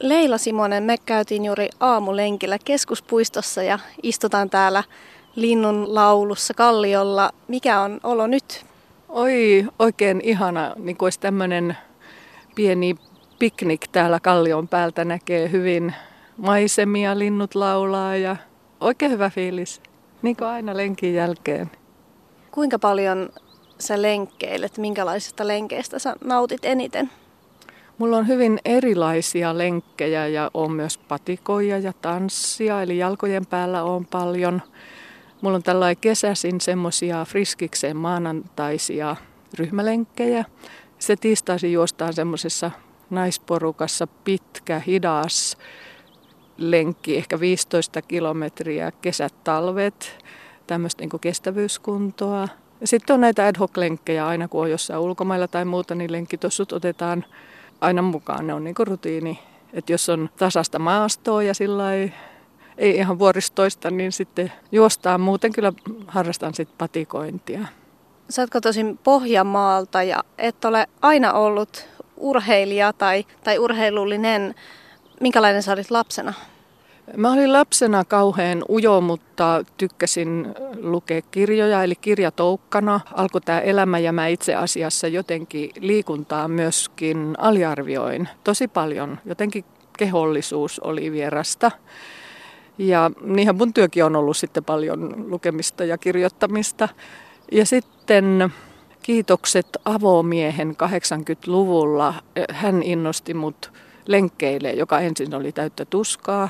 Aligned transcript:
Leila 0.00 0.38
Simonen, 0.38 0.82
me 0.82 0.96
käytiin 1.06 1.44
juuri 1.44 1.68
aamulenkillä 1.80 2.58
keskuspuistossa 2.64 3.62
ja 3.62 3.78
istutaan 4.02 4.50
täällä 4.50 4.84
linnun 5.34 5.94
laulussa 5.94 6.54
kalliolla. 6.54 7.30
Mikä 7.48 7.80
on 7.80 8.00
olo 8.02 8.26
nyt? 8.26 8.66
Oi, 9.08 9.66
oikein 9.78 10.20
ihana, 10.24 10.74
niin 10.76 10.96
kuin 10.96 11.06
olisi 11.06 11.20
tämmöinen 11.20 11.76
pieni 12.54 12.94
piknik 13.38 13.88
täällä 13.92 14.20
kallion 14.20 14.68
päältä 14.68 15.04
näkee 15.04 15.50
hyvin 15.50 15.94
maisemia, 16.36 17.18
linnut 17.18 17.54
laulaa 17.54 18.16
ja 18.16 18.36
oikein 18.80 19.12
hyvä 19.12 19.30
fiilis, 19.30 19.80
niin 20.22 20.36
kuin 20.36 20.48
aina 20.48 20.76
lenkin 20.76 21.14
jälkeen. 21.14 21.70
Kuinka 22.50 22.78
paljon 22.78 23.28
sä 23.78 24.02
lenkkeilet, 24.02 24.78
minkälaisista 24.78 25.46
lenkeistä 25.46 25.98
sä 25.98 26.16
nautit 26.24 26.64
eniten? 26.64 27.10
Mulla 27.98 28.16
on 28.16 28.28
hyvin 28.28 28.58
erilaisia 28.64 29.58
lenkkejä 29.58 30.26
ja 30.26 30.50
on 30.54 30.72
myös 30.72 30.98
patikoja 30.98 31.78
ja 31.78 31.92
tanssia, 31.92 32.82
eli 32.82 32.98
jalkojen 32.98 33.46
päällä 33.46 33.82
on 33.82 34.06
paljon. 34.06 34.62
Mulla 35.40 35.56
on 35.56 35.62
tällainen 35.62 35.96
kesäsin 36.00 36.60
semmoisia 36.60 37.24
friskikseen 37.24 37.96
maanantaisia 37.96 39.16
ryhmälenkkejä. 39.58 40.44
Se 40.98 41.16
tiistaisin 41.16 41.72
juostaan 41.72 42.12
semmoisessa 42.12 42.70
naisporukassa 43.10 44.06
pitkä, 44.06 44.78
hidas 44.78 45.56
lenkki, 46.56 47.16
ehkä 47.16 47.40
15 47.40 48.02
kilometriä, 48.02 48.92
kesät, 49.02 49.34
talvet, 49.44 50.24
tämmöistä 50.66 51.02
niin 51.02 51.20
kestävyyskuntoa. 51.20 52.48
Sitten 52.84 53.14
on 53.14 53.20
näitä 53.20 53.46
ad 53.46 53.56
hoc-lenkkejä 53.58 54.26
aina, 54.26 54.48
kun 54.48 54.62
on 54.62 54.70
jossain 54.70 55.00
ulkomailla 55.00 55.48
tai 55.48 55.64
muuta, 55.64 55.94
niin 55.94 56.12
lenkkitossut 56.12 56.72
otetaan 56.72 57.24
aina 57.80 58.02
mukaan. 58.02 58.46
Ne 58.46 58.54
on 58.54 58.64
niin 58.64 58.74
rutiini. 58.78 59.38
Että 59.72 59.92
jos 59.92 60.08
on 60.08 60.30
tasasta 60.36 60.78
maastoa 60.78 61.42
ja 61.42 61.54
sillä 61.54 61.94
ei 62.78 62.96
ihan 62.96 63.18
vuoristoista, 63.18 63.90
niin 63.90 64.12
sitten 64.12 64.52
juostaan. 64.72 65.20
Muuten 65.20 65.52
kyllä 65.52 65.72
harrastan 66.06 66.54
sitten 66.54 66.78
patikointia. 66.78 67.60
Sä 68.30 68.42
oot 68.42 68.50
kotoisin 68.50 68.98
Pohjanmaalta 68.98 70.02
ja 70.02 70.24
et 70.38 70.64
ole 70.64 70.86
aina 71.02 71.32
ollut 71.32 71.88
urheilija 72.16 72.92
tai, 72.92 73.24
tai 73.44 73.58
urheilullinen. 73.58 74.54
Minkälainen 75.20 75.62
sä 75.62 75.72
olit 75.72 75.90
lapsena? 75.90 76.34
Mä 77.16 77.32
olin 77.32 77.52
lapsena 77.52 78.04
kauhean 78.04 78.64
ujo, 78.70 79.00
mutta 79.00 79.64
tykkäsin 79.76 80.54
lukea 80.80 81.22
kirjoja, 81.30 81.82
eli 81.82 81.94
kirjatoukkana 81.94 83.00
alkoi 83.14 83.40
tämä 83.40 83.60
elämä 83.60 83.98
ja 83.98 84.12
mä 84.12 84.26
itse 84.26 84.54
asiassa 84.54 85.08
jotenkin 85.08 85.70
liikuntaa 85.80 86.48
myöskin 86.48 87.34
aliarvioin 87.38 88.28
tosi 88.44 88.68
paljon. 88.68 89.18
Jotenkin 89.24 89.64
kehollisuus 89.98 90.80
oli 90.80 91.12
vierasta. 91.12 91.70
Ja 92.78 93.10
niinhän 93.20 93.56
mun 93.56 93.72
työkin 93.72 94.04
on 94.04 94.16
ollut 94.16 94.36
sitten 94.36 94.64
paljon 94.64 95.24
lukemista 95.30 95.84
ja 95.84 95.98
kirjoittamista. 95.98 96.88
Ja 97.52 97.66
sitten 97.66 98.52
kiitokset 99.02 99.66
avomiehen 99.84 100.70
80-luvulla. 100.70 102.14
Hän 102.50 102.82
innosti 102.82 103.34
mut 103.34 103.72
lenkkeille, 104.06 104.70
joka 104.70 105.00
ensin 105.00 105.34
oli 105.34 105.52
täyttä 105.52 105.84
tuskaa. 105.84 106.48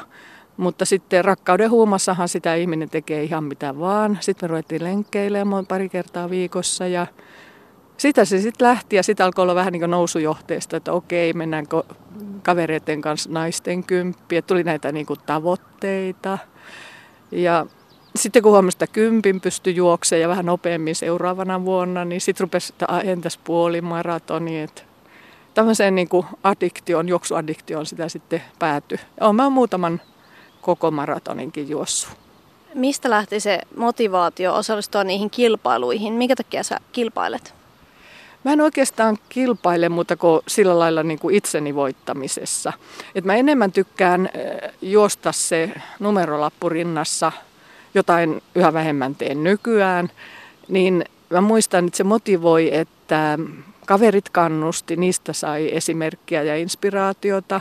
Mutta 0.58 0.84
sitten 0.84 1.24
rakkauden 1.24 1.70
huumassahan 1.70 2.28
sitä 2.28 2.54
ihminen 2.54 2.90
tekee 2.90 3.22
ihan 3.22 3.44
mitä 3.44 3.78
vaan. 3.78 4.18
Sitten 4.20 4.46
me 4.46 4.48
ruvettiin 4.48 4.84
lenkkeilemään 4.84 5.66
pari 5.66 5.88
kertaa 5.88 6.30
viikossa 6.30 6.86
ja 6.86 7.06
sitä 7.96 8.24
se 8.24 8.40
sitten 8.40 8.68
lähti 8.68 8.96
ja 8.96 9.02
sitten 9.02 9.26
alkoi 9.26 9.42
olla 9.42 9.54
vähän 9.54 9.72
niin 9.72 9.80
kuin 9.80 9.90
nousujohteesta, 9.90 10.76
että 10.76 10.92
okei, 10.92 11.32
mennäänkö 11.32 11.82
kavereiden 12.42 13.00
kanssa 13.00 13.30
naisten 13.32 13.84
kymppiä. 13.84 14.42
Tuli 14.42 14.64
näitä 14.64 14.92
niin 14.92 15.06
kuin 15.06 15.20
tavoitteita. 15.26 16.38
Ja 17.30 17.66
sitten 18.16 18.42
kun 18.42 18.52
huomasi, 18.52 18.74
että 18.74 18.86
kympin 18.86 19.40
pystyi 19.40 19.76
juoksemaan 19.76 20.22
ja 20.22 20.28
vähän 20.28 20.46
nopeammin 20.46 20.94
seuraavana 20.94 21.64
vuonna, 21.64 22.04
niin 22.04 22.20
sitten 22.20 22.44
rupesi, 22.44 22.72
että 22.72 23.00
entäs 23.04 23.38
puolimaratoni, 23.44 24.60
että 24.60 24.82
tämmöiseen 25.54 25.94
niin 25.94 26.08
kuin 26.08 26.26
addiktioon, 26.44 27.08
juoksuaddiktioon 27.08 27.86
sitä 27.86 28.08
sitten 28.08 28.42
päätyi. 28.58 28.98
Olen 29.20 29.52
muutaman 29.52 30.00
koko 30.60 30.90
maratoninkin 30.90 31.68
juossut. 31.68 32.12
Mistä 32.74 33.10
lähti 33.10 33.40
se 33.40 33.60
motivaatio 33.76 34.54
osallistua 34.54 35.04
niihin 35.04 35.30
kilpailuihin? 35.30 36.12
Minkä 36.12 36.36
takia 36.36 36.62
sä 36.62 36.80
kilpailet? 36.92 37.54
Mä 38.44 38.52
en 38.52 38.60
oikeastaan 38.60 39.18
kilpaile 39.28 39.88
muuta 39.88 40.16
kuin 40.16 40.40
sillä 40.48 40.78
lailla 40.78 41.02
niin 41.02 41.18
kuin 41.18 41.34
itseni 41.34 41.74
voittamisessa. 41.74 42.72
Et 43.14 43.24
mä 43.24 43.34
enemmän 43.34 43.72
tykkään 43.72 44.28
juosta 44.82 45.32
se 45.32 45.72
numerolappu 46.00 46.68
rinnassa, 46.68 47.32
jotain 47.94 48.42
yhä 48.54 48.72
vähemmän 48.72 49.14
teen 49.14 49.44
nykyään. 49.44 50.10
Niin 50.68 51.04
mä 51.30 51.40
muistan, 51.40 51.86
että 51.86 51.96
se 51.96 52.04
motivoi, 52.04 52.74
että 52.74 53.38
kaverit 53.86 54.28
kannusti, 54.28 54.96
niistä 54.96 55.32
sai 55.32 55.70
esimerkkiä 55.72 56.42
ja 56.42 56.56
inspiraatiota. 56.56 57.60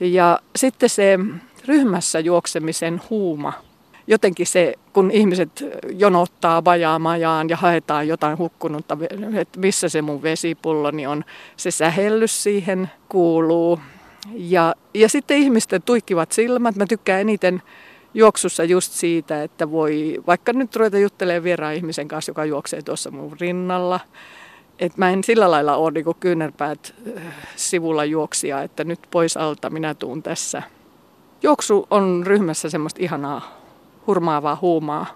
Ja 0.00 0.38
sitten 0.56 0.88
se 0.88 1.18
ryhmässä 1.66 2.20
juoksemisen 2.20 3.00
huuma. 3.10 3.52
Jotenkin 4.06 4.46
se, 4.46 4.74
kun 4.92 5.10
ihmiset 5.10 5.64
jonottaa 5.92 6.64
vajaamajaan 6.64 7.48
ja 7.48 7.56
haetaan 7.56 8.08
jotain 8.08 8.38
hukkunutta, 8.38 8.98
että 9.36 9.60
missä 9.60 9.88
se 9.88 10.02
mun 10.02 10.22
vesipulloni 10.22 11.06
on, 11.06 11.24
se 11.56 11.70
sähellys 11.70 12.42
siihen 12.42 12.90
kuuluu. 13.08 13.80
Ja, 14.34 14.74
ja 14.94 15.08
sitten 15.08 15.36
ihmisten 15.36 15.82
tuikkivat 15.82 16.32
silmät. 16.32 16.76
Mä 16.76 16.86
tykkään 16.86 17.20
eniten 17.20 17.62
juoksussa 18.14 18.64
just 18.64 18.92
siitä, 18.92 19.42
että 19.42 19.70
voi 19.70 20.22
vaikka 20.26 20.52
nyt 20.52 20.76
ruveta 20.76 20.98
juttelemaan 20.98 21.44
vieraan 21.44 21.74
ihmisen 21.74 22.08
kanssa, 22.08 22.30
joka 22.30 22.44
juoksee 22.44 22.82
tuossa 22.82 23.10
mun 23.10 23.36
rinnalla. 23.40 24.00
Et 24.78 24.96
mä 24.96 25.10
en 25.10 25.24
sillä 25.24 25.50
lailla 25.50 25.76
ole 25.76 25.90
niin 25.90 26.04
kyynärpäät 26.20 26.94
äh, 27.16 27.22
sivulla 27.56 28.04
juoksia, 28.04 28.62
että 28.62 28.84
nyt 28.84 29.00
pois 29.10 29.36
alta 29.36 29.70
minä 29.70 29.94
tuun 29.94 30.22
tässä. 30.22 30.62
Juoksu 31.42 31.86
on 31.90 32.22
ryhmässä 32.26 32.70
semmoista 32.70 33.02
ihanaa, 33.02 33.40
hurmaavaa 34.06 34.58
huumaa. 34.60 35.06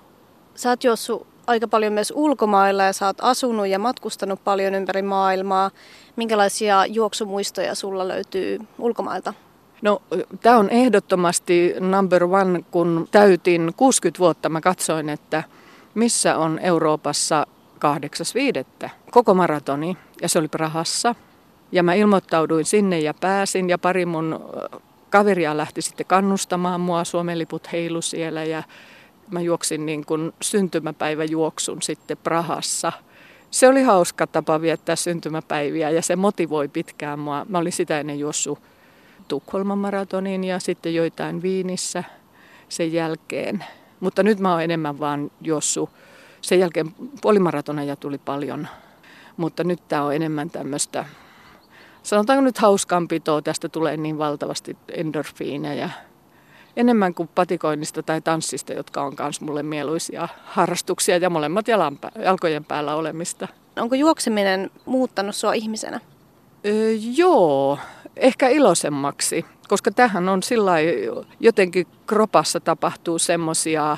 Sä 0.54 0.68
oot 0.68 0.84
juossut 0.84 1.26
aika 1.46 1.68
paljon 1.68 1.92
myös 1.92 2.12
ulkomailla 2.16 2.82
ja 2.82 2.92
sä 2.92 3.06
oot 3.06 3.16
asunut 3.20 3.66
ja 3.66 3.78
matkustanut 3.78 4.44
paljon 4.44 4.74
ympäri 4.74 5.02
maailmaa. 5.02 5.70
Minkälaisia 6.16 6.86
juoksumuistoja 6.86 7.74
sulla 7.74 8.08
löytyy 8.08 8.58
ulkomailta? 8.78 9.34
No, 9.82 10.02
tämä 10.40 10.58
on 10.58 10.70
ehdottomasti 10.70 11.74
number 11.80 12.24
one, 12.24 12.64
kun 12.70 13.08
täytin 13.10 13.72
60 13.76 14.18
vuotta. 14.18 14.48
Mä 14.48 14.60
katsoin, 14.60 15.08
että 15.08 15.42
missä 15.94 16.38
on 16.38 16.58
Euroopassa 16.58 17.46
8.5. 18.84 18.90
koko 19.10 19.34
maratoni, 19.34 19.96
ja 20.22 20.28
se 20.28 20.38
oli 20.38 20.48
Prahassa. 20.48 21.14
Ja 21.72 21.82
mä 21.82 21.94
ilmoittauduin 21.94 22.64
sinne 22.64 22.98
ja 22.98 23.14
pääsin, 23.14 23.70
ja 23.70 23.78
pari 23.78 24.06
mun 24.06 24.40
kaveria 25.10 25.56
lähti 25.56 25.82
sitten 25.82 26.06
kannustamaan 26.06 26.80
mua, 26.80 27.04
Suomen 27.04 27.38
liput 27.38 27.72
heilu 27.72 28.02
siellä, 28.02 28.44
ja 28.44 28.62
mä 29.30 29.40
juoksin 29.40 29.86
niin 29.86 30.06
kuin 30.06 30.32
syntymäpäiväjuoksun 30.42 31.82
sitten 31.82 32.16
Prahassa. 32.16 32.92
Se 33.50 33.68
oli 33.68 33.82
hauska 33.82 34.26
tapa 34.26 34.60
viettää 34.60 34.96
syntymäpäiviä 34.96 35.90
ja 35.90 36.02
se 36.02 36.16
motivoi 36.16 36.68
pitkään 36.68 37.18
mua. 37.18 37.46
Mä 37.48 37.58
olin 37.58 37.72
sitä 37.72 38.00
ennen 38.00 38.18
juossut 38.18 38.58
Tukholman 39.28 39.78
maratonin 39.78 40.44
ja 40.44 40.58
sitten 40.58 40.94
joitain 40.94 41.42
Viinissä 41.42 42.04
sen 42.68 42.92
jälkeen. 42.92 43.64
Mutta 44.00 44.22
nyt 44.22 44.40
mä 44.40 44.52
oon 44.52 44.62
enemmän 44.62 45.00
vaan 45.00 45.30
juossut. 45.40 45.90
Sen 46.40 46.58
jälkeen 46.60 46.94
puolimaratoneja 47.22 47.96
tuli 47.96 48.18
paljon, 48.18 48.68
mutta 49.36 49.64
nyt 49.64 49.88
tää 49.88 50.04
on 50.04 50.14
enemmän 50.14 50.50
tämmöistä, 50.50 51.04
sanotaanko 52.02 52.44
nyt 52.44 52.58
hauskanpitoa, 52.58 53.42
tästä 53.42 53.68
tulee 53.68 53.96
niin 53.96 54.18
valtavasti 54.18 54.76
endorfiineja 54.92 55.90
enemmän 56.76 57.14
kuin 57.14 57.28
patikoinnista 57.34 58.02
tai 58.02 58.20
tanssista, 58.20 58.72
jotka 58.72 59.02
on 59.02 59.14
myös 59.18 59.40
mulle 59.40 59.62
mieluisia 59.62 60.28
harrastuksia 60.44 61.16
ja 61.16 61.30
molemmat 61.30 61.68
jalan, 61.68 61.98
jalkojen 62.24 62.64
päällä 62.64 62.94
olemista. 62.94 63.48
Onko 63.76 63.94
juokseminen 63.94 64.70
muuttanut 64.86 65.34
sua 65.34 65.52
ihmisenä? 65.52 66.00
Öö, 66.66 66.92
joo, 67.16 67.78
ehkä 68.16 68.48
iloisemmaksi, 68.48 69.44
koska 69.68 69.90
tähän 69.90 70.28
on 70.28 70.42
sillä 70.42 70.72
jotenkin 71.40 71.86
kropassa 72.06 72.60
tapahtuu 72.60 73.18
semmoisia 73.18 73.96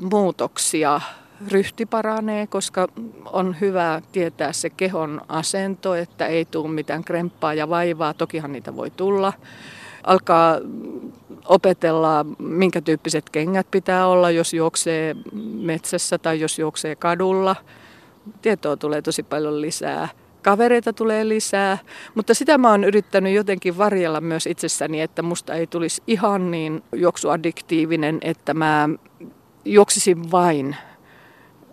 muutoksia. 0.00 1.00
Ryhti 1.48 1.86
paranee, 1.86 2.46
koska 2.46 2.88
on 3.24 3.56
hyvä 3.60 4.02
tietää 4.12 4.52
se 4.52 4.70
kehon 4.70 5.20
asento, 5.28 5.94
että 5.94 6.26
ei 6.26 6.44
tule 6.44 6.68
mitään 6.68 7.04
kremppaa 7.04 7.54
ja 7.54 7.68
vaivaa. 7.68 8.14
Tokihan 8.14 8.52
niitä 8.52 8.76
voi 8.76 8.90
tulla. 8.90 9.32
Alkaa 10.04 10.58
opetella, 11.44 12.26
minkä 12.38 12.80
tyyppiset 12.80 13.30
kengät 13.30 13.66
pitää 13.70 14.06
olla, 14.06 14.30
jos 14.30 14.54
juoksee 14.54 15.16
metsässä 15.62 16.18
tai 16.18 16.40
jos 16.40 16.58
juoksee 16.58 16.96
kadulla. 16.96 17.56
Tietoa 18.42 18.76
tulee 18.76 19.02
tosi 19.02 19.22
paljon 19.22 19.60
lisää 19.60 20.08
kavereita 20.42 20.92
tulee 20.92 21.28
lisää, 21.28 21.78
mutta 22.14 22.34
sitä 22.34 22.58
mä 22.58 22.70
oon 22.70 22.84
yrittänyt 22.84 23.34
jotenkin 23.34 23.78
varjella 23.78 24.20
myös 24.20 24.46
itsessäni, 24.46 25.00
että 25.00 25.22
musta 25.22 25.54
ei 25.54 25.66
tulisi 25.66 26.02
ihan 26.06 26.50
niin 26.50 26.82
juoksuaddiktiivinen, 26.92 28.18
että 28.22 28.54
mä 28.54 28.88
juoksisin 29.64 30.30
vain 30.30 30.76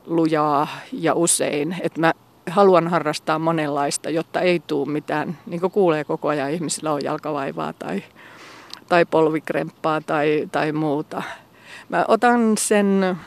lujaa 0.05 0.67
ja 0.91 1.13
usein, 1.13 1.75
että 1.81 2.01
mä 2.01 2.13
haluan 2.49 2.87
harrastaa 2.87 3.39
monenlaista, 3.39 4.09
jotta 4.09 4.41
ei 4.41 4.59
tule 4.59 4.89
mitään, 4.89 5.37
niin 5.45 5.61
kuin 5.61 5.71
kuulee 5.71 6.03
koko 6.03 6.27
ajan 6.27 6.51
ihmisillä 6.51 6.91
on 6.91 7.03
jalkavaivaa 7.03 7.73
tai, 7.73 8.03
tai 8.89 9.05
polvikremppaa 9.05 10.01
tai, 10.01 10.49
tai 10.51 10.71
muuta. 10.71 11.23
Mä 11.89 12.05
otan 12.07 12.57
sen 12.57 13.17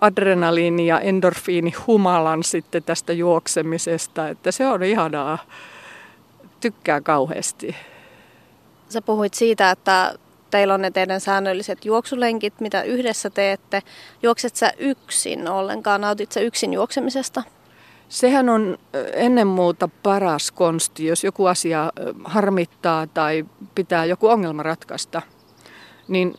adrenaliini- 0.00 0.86
ja 0.86 1.00
endorfiini-humalan 1.00 2.42
sitten 2.42 2.82
tästä 2.82 3.12
juoksemisesta, 3.12 4.28
että 4.28 4.52
se 4.52 4.66
on 4.66 4.82
ihanaa. 4.82 5.38
Tykkää 6.60 7.00
kauheasti. 7.00 7.76
Sä 8.88 9.02
puhuit 9.02 9.34
siitä, 9.34 9.70
että 9.70 10.14
teillä 10.54 10.74
on 10.74 10.82
ne 10.82 10.90
teidän 10.90 11.20
säännölliset 11.20 11.84
juoksulenkit, 11.84 12.60
mitä 12.60 12.82
yhdessä 12.82 13.30
teette. 13.30 13.82
Juokset 14.22 14.56
sä 14.56 14.72
yksin 14.78 15.48
ollenkaan? 15.48 16.00
Nautit 16.00 16.32
sä 16.32 16.40
yksin 16.40 16.72
juoksemisesta? 16.72 17.42
Sehän 18.08 18.48
on 18.48 18.78
ennen 19.12 19.46
muuta 19.46 19.88
paras 20.02 20.50
konsti, 20.50 21.06
jos 21.06 21.24
joku 21.24 21.46
asia 21.46 21.92
harmittaa 22.24 23.06
tai 23.06 23.44
pitää 23.74 24.04
joku 24.04 24.28
ongelma 24.28 24.62
ratkaista, 24.62 25.22
niin 26.08 26.34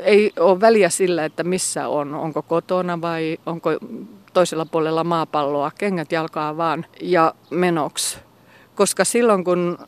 ei 0.00 0.32
ole 0.38 0.60
väliä 0.60 0.88
sillä, 0.88 1.24
että 1.24 1.44
missä 1.44 1.88
on, 1.88 2.14
onko 2.14 2.42
kotona 2.42 3.00
vai 3.00 3.38
onko 3.46 3.70
toisella 4.32 4.66
puolella 4.66 5.04
maapalloa, 5.04 5.70
kengät 5.78 6.12
jalkaa 6.12 6.56
vaan 6.56 6.86
ja 7.00 7.34
menoksi. 7.50 8.18
Koska 8.74 9.04
silloin 9.04 9.44
kun 9.44 9.78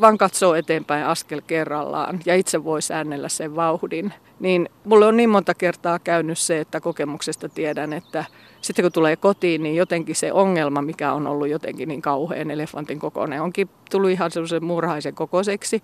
vaan 0.00 0.18
katsoo 0.18 0.54
eteenpäin 0.54 1.06
askel 1.06 1.42
kerrallaan 1.46 2.20
ja 2.26 2.34
itse 2.34 2.64
voi 2.64 2.82
säännellä 2.82 3.28
sen 3.28 3.56
vauhdin, 3.56 4.12
niin 4.40 4.68
mulle 4.84 5.06
on 5.06 5.16
niin 5.16 5.30
monta 5.30 5.54
kertaa 5.54 5.98
käynyt 5.98 6.38
se, 6.38 6.60
että 6.60 6.80
kokemuksesta 6.80 7.48
tiedän, 7.48 7.92
että 7.92 8.24
sitten 8.60 8.82
kun 8.82 8.92
tulee 8.92 9.16
kotiin, 9.16 9.62
niin 9.62 9.76
jotenkin 9.76 10.16
se 10.16 10.32
ongelma, 10.32 10.82
mikä 10.82 11.12
on 11.12 11.26
ollut 11.26 11.48
jotenkin 11.48 11.88
niin 11.88 12.02
kauhean 12.02 12.50
elefantin 12.50 12.98
kokoinen, 12.98 13.42
onkin 13.42 13.68
tullut 13.90 14.10
ihan 14.10 14.30
semmoisen 14.30 14.64
murhaisen 14.64 15.14
kokoiseksi, 15.14 15.82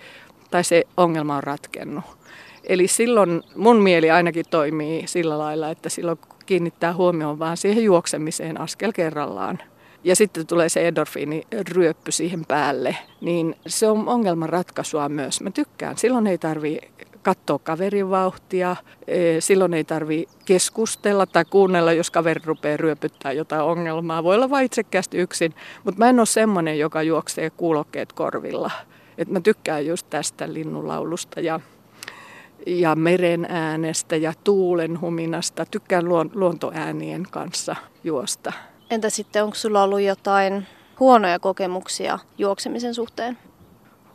tai 0.51 0.65
se 0.65 0.85
ongelma 0.97 1.37
on 1.37 1.43
ratkennut. 1.43 2.05
Eli 2.65 2.87
silloin 2.89 3.43
mun 3.57 3.77
mieli 3.77 4.11
ainakin 4.11 4.45
toimii 4.51 5.07
sillä 5.07 5.39
lailla, 5.39 5.71
että 5.71 5.89
silloin 5.89 6.19
kiinnittää 6.47 6.95
huomioon 6.95 7.39
vaan 7.39 7.57
siihen 7.57 7.85
juoksemiseen 7.85 8.61
askel 8.61 8.93
kerrallaan. 8.93 9.59
Ja 10.05 10.17
sitten 10.17 10.47
tulee 10.47 10.69
se 10.69 10.89
endorfiiniryöppy 10.89 12.13
siihen 12.13 12.45
päälle, 12.49 12.97
niin 13.21 13.57
se 13.67 13.89
on 13.89 14.09
ongelman 14.09 14.49
ratkaisua 14.49 15.09
myös. 15.09 15.41
Mä 15.41 15.51
tykkään. 15.51 15.99
Silloin 15.99 16.27
ei 16.27 16.39
tarvi 16.39 16.79
katsoa 17.23 17.59
kaverin 17.59 18.11
vauhtia, 18.11 18.77
silloin 19.39 19.75
ei 19.75 19.85
tarvi 19.85 20.29
keskustella 20.45 21.27
tai 21.27 21.45
kuunnella, 21.45 21.93
jos 21.93 22.11
kaveri 22.11 22.41
rupeaa 22.45 22.77
ryöpyttää 22.77 23.33
jotain 23.33 23.63
ongelmaa. 23.63 24.25
Voi 24.25 24.35
olla 24.35 24.51
vain 24.51 24.67
itsekkäästi 24.67 25.19
yksin, 25.19 25.55
mutta 25.85 25.99
mä 25.99 26.09
en 26.09 26.21
ole 26.21 26.27
semmoinen, 26.27 26.79
joka 26.79 27.03
juoksee 27.03 27.51
kuulokkeet 27.51 28.13
korvilla. 28.13 28.71
Et 29.19 29.29
mä 29.29 29.41
tykkään 29.41 29.87
just 29.87 30.07
tästä 30.11 30.53
linnunlaulusta 30.53 31.41
ja 31.41 31.61
ja 32.67 32.95
meren 32.95 33.47
äänestä 33.49 34.17
ja 34.17 34.33
tuulen 34.45 35.01
huminasta. 35.01 35.67
Tykkään 35.71 36.05
luontoäänien 36.35 37.23
kanssa 37.31 37.77
juosta. 38.05 38.53
Entä 38.91 39.11
sitten, 39.11 39.45
onko 39.45 39.55
sulla 39.57 39.83
ollut 39.83 40.01
jotain 40.01 40.67
huonoja 41.01 41.39
kokemuksia 41.39 42.19
juoksemisen 42.39 42.95
suhteen? 42.95 43.39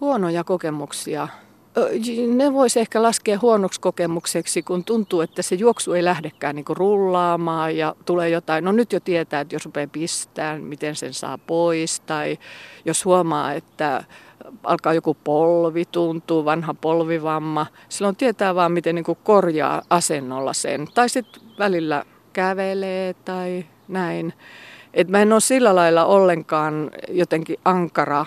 Huonoja 0.02 0.44
kokemuksia? 0.44 1.28
Ne 2.28 2.54
voisi 2.54 2.80
ehkä 2.80 3.04
laskea 3.04 3.40
huonoksi 3.42 3.82
kokemukseksi, 3.82 4.64
kun 4.64 4.84
tuntuu, 4.84 5.22
että 5.22 5.42
se 5.42 5.56
juoksu 5.56 5.94
ei 5.94 6.04
lähdekään 6.04 6.56
niin 6.56 6.66
rullaamaan 6.70 7.78
ja 7.78 7.96
tulee 8.06 8.30
jotain. 8.30 8.64
No 8.64 8.72
nyt 8.72 8.94
jo 8.94 9.00
tietää, 9.00 9.42
että 9.42 9.56
jos 9.56 9.66
rupeaa 9.66 9.88
pistään, 9.92 10.64
miten 10.64 10.96
sen 10.96 11.14
saa 11.14 11.38
pois. 11.38 12.00
Tai 12.00 12.38
jos 12.86 13.06
huomaa, 13.06 13.54
että 13.54 14.04
alkaa 14.64 14.94
joku 14.94 15.18
polvi 15.24 15.86
tuntuu, 15.86 16.46
vanha 16.46 16.74
polvivamma. 16.74 17.66
Silloin 17.90 18.16
tietää 18.16 18.56
vaan, 18.56 18.72
miten 18.72 18.96
niin 18.96 19.06
korjaa 19.24 19.82
asennolla 19.90 20.54
sen. 20.54 20.88
Tai 20.94 21.10
sitten 21.10 21.42
välillä 21.60 22.04
kävelee 22.34 23.14
tai 23.14 23.66
näin. 23.88 24.34
Et 24.94 25.08
mä 25.08 25.22
en 25.22 25.34
ole 25.34 25.40
sillä 25.40 25.76
lailla 25.76 26.06
ollenkaan 26.06 26.92
jotenkin 27.10 27.58
ankara, 27.66 28.26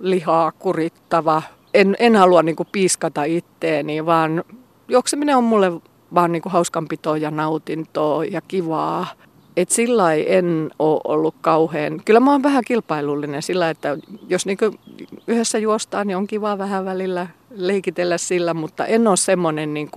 lihaa 0.00 0.52
kurittava. 0.52 1.42
En, 1.74 1.96
en 1.98 2.16
halua 2.16 2.42
niin 2.42 2.56
kuin 2.56 2.68
piiskata 2.72 3.24
itteeni, 3.24 4.06
vaan 4.06 4.44
juokseminen 4.88 5.36
on 5.36 5.44
mulle 5.44 5.72
vaan 6.14 6.32
niin 6.32 6.42
kuin 6.42 6.52
hauskanpitoa 6.52 7.16
ja 7.16 7.30
nautintoa 7.30 8.24
ja 8.24 8.40
kivaa. 8.40 9.06
Et 9.56 9.70
sillä 9.70 10.14
en 10.14 10.70
ole 10.78 11.00
ollut 11.04 11.34
kauhean, 11.40 12.00
kyllä 12.04 12.20
mä 12.20 12.32
oon 12.32 12.42
vähän 12.42 12.64
kilpailullinen 12.66 13.42
sillä, 13.42 13.70
että 13.70 13.98
jos 14.28 14.46
niin 14.46 14.58
yhdessä 15.26 15.58
juostaan, 15.58 16.06
niin 16.06 16.16
on 16.16 16.26
kiva 16.26 16.58
vähän 16.58 16.84
välillä 16.84 17.26
leikitellä 17.50 18.18
sillä, 18.18 18.54
mutta 18.54 18.86
en 18.86 19.08
ole 19.08 19.16
semmoinen 19.16 19.74
niin 19.74 19.90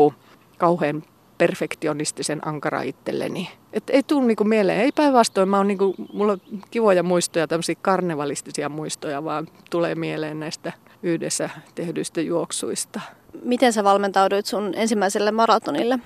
kauhean 0.57 1.03
perfektionistisen 1.41 2.47
ankara 2.47 2.81
itselleni. 2.81 3.49
Et 3.73 3.89
ei 3.89 4.03
tule 4.03 4.25
niinku 4.25 4.43
mieleen, 4.43 4.79
ei 4.79 4.91
päinvastoin, 4.91 5.49
mä 5.49 5.57
oon 5.57 5.67
niinku, 5.67 5.95
mulla 6.13 6.31
on 6.31 6.41
kivoja 6.71 7.03
muistoja, 7.03 7.47
tämmöisiä 7.47 7.75
karnevalistisia 7.81 8.69
muistoja, 8.69 9.23
vaan 9.23 9.47
tulee 9.69 9.95
mieleen 9.95 10.39
näistä 10.39 10.73
yhdessä 11.03 11.49
tehdyistä 11.75 12.21
juoksuista. 12.21 13.01
Miten 13.43 13.73
sä 13.73 13.83
valmentauduit 13.83 14.45
sun 14.45 14.73
ensimmäiselle 14.75 15.31
maratonille? 15.31 15.99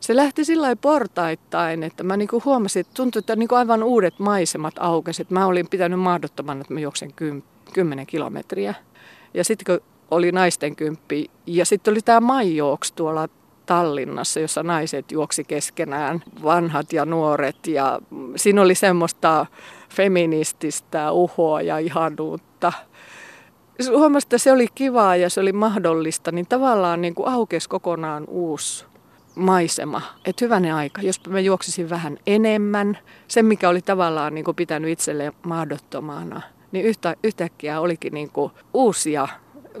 Se 0.00 0.16
lähti 0.16 0.44
sillä 0.44 0.76
portaittain, 0.76 1.82
että 1.82 2.02
mä 2.02 2.16
niinku 2.16 2.42
huomasin, 2.44 2.80
että 2.80 2.94
tuntui, 2.94 3.20
että 3.20 3.36
niinku 3.36 3.54
aivan 3.54 3.82
uudet 3.82 4.18
maisemat 4.18 4.74
aukesivat. 4.78 5.30
Mä 5.30 5.46
olin 5.46 5.68
pitänyt 5.68 6.00
mahdottoman, 6.00 6.60
että 6.60 6.74
mä 6.74 6.80
juoksen 6.80 7.10
10 7.72 8.06
kilometriä. 8.06 8.74
Ja 9.34 9.44
sitten 9.44 9.64
kun 9.66 9.88
oli 10.10 10.32
naisten 10.32 10.76
kymppi, 10.76 11.30
ja 11.46 11.64
sitten 11.64 11.92
oli 11.92 12.00
tämä 12.00 12.20
Maijooks 12.20 12.92
tuolla 12.92 13.28
Tallinnassa, 13.66 14.40
jossa 14.40 14.62
naiset 14.62 15.12
juoksi 15.12 15.44
keskenään, 15.44 16.22
vanhat 16.42 16.92
ja 16.92 17.04
nuoret. 17.04 17.66
Ja 17.66 17.98
siinä 18.36 18.62
oli 18.62 18.74
semmoista 18.74 19.46
feminististä 19.88 21.12
uhoa 21.12 21.62
ja 21.62 21.78
ihanuutta. 21.78 22.72
Että 24.18 24.38
se 24.38 24.52
oli 24.52 24.66
kivaa 24.74 25.16
ja 25.16 25.30
se 25.30 25.40
oli 25.40 25.52
mahdollista, 25.52 26.32
niin 26.32 26.46
tavallaan 26.46 27.00
niin 27.00 27.14
kuin 27.14 27.28
aukesi 27.28 27.68
kokonaan 27.68 28.24
uusi 28.28 28.86
maisema. 29.34 30.02
Että 30.24 30.44
hyvänen 30.44 30.74
aika, 30.74 31.02
jos 31.02 31.20
mä 31.28 31.40
juoksisin 31.40 31.90
vähän 31.90 32.18
enemmän, 32.26 32.98
se 33.28 33.42
mikä 33.42 33.68
oli 33.68 33.82
tavallaan 33.82 34.34
niin 34.34 34.44
kuin 34.44 34.54
pitänyt 34.54 34.90
itselleen 34.90 35.32
mahdottomana, 35.46 36.40
niin 36.72 36.84
yhtä, 36.86 37.16
yhtäkkiä 37.24 37.80
olikin 37.80 38.14
niin 38.14 38.30
kuin 38.30 38.52
uusia, 38.74 39.28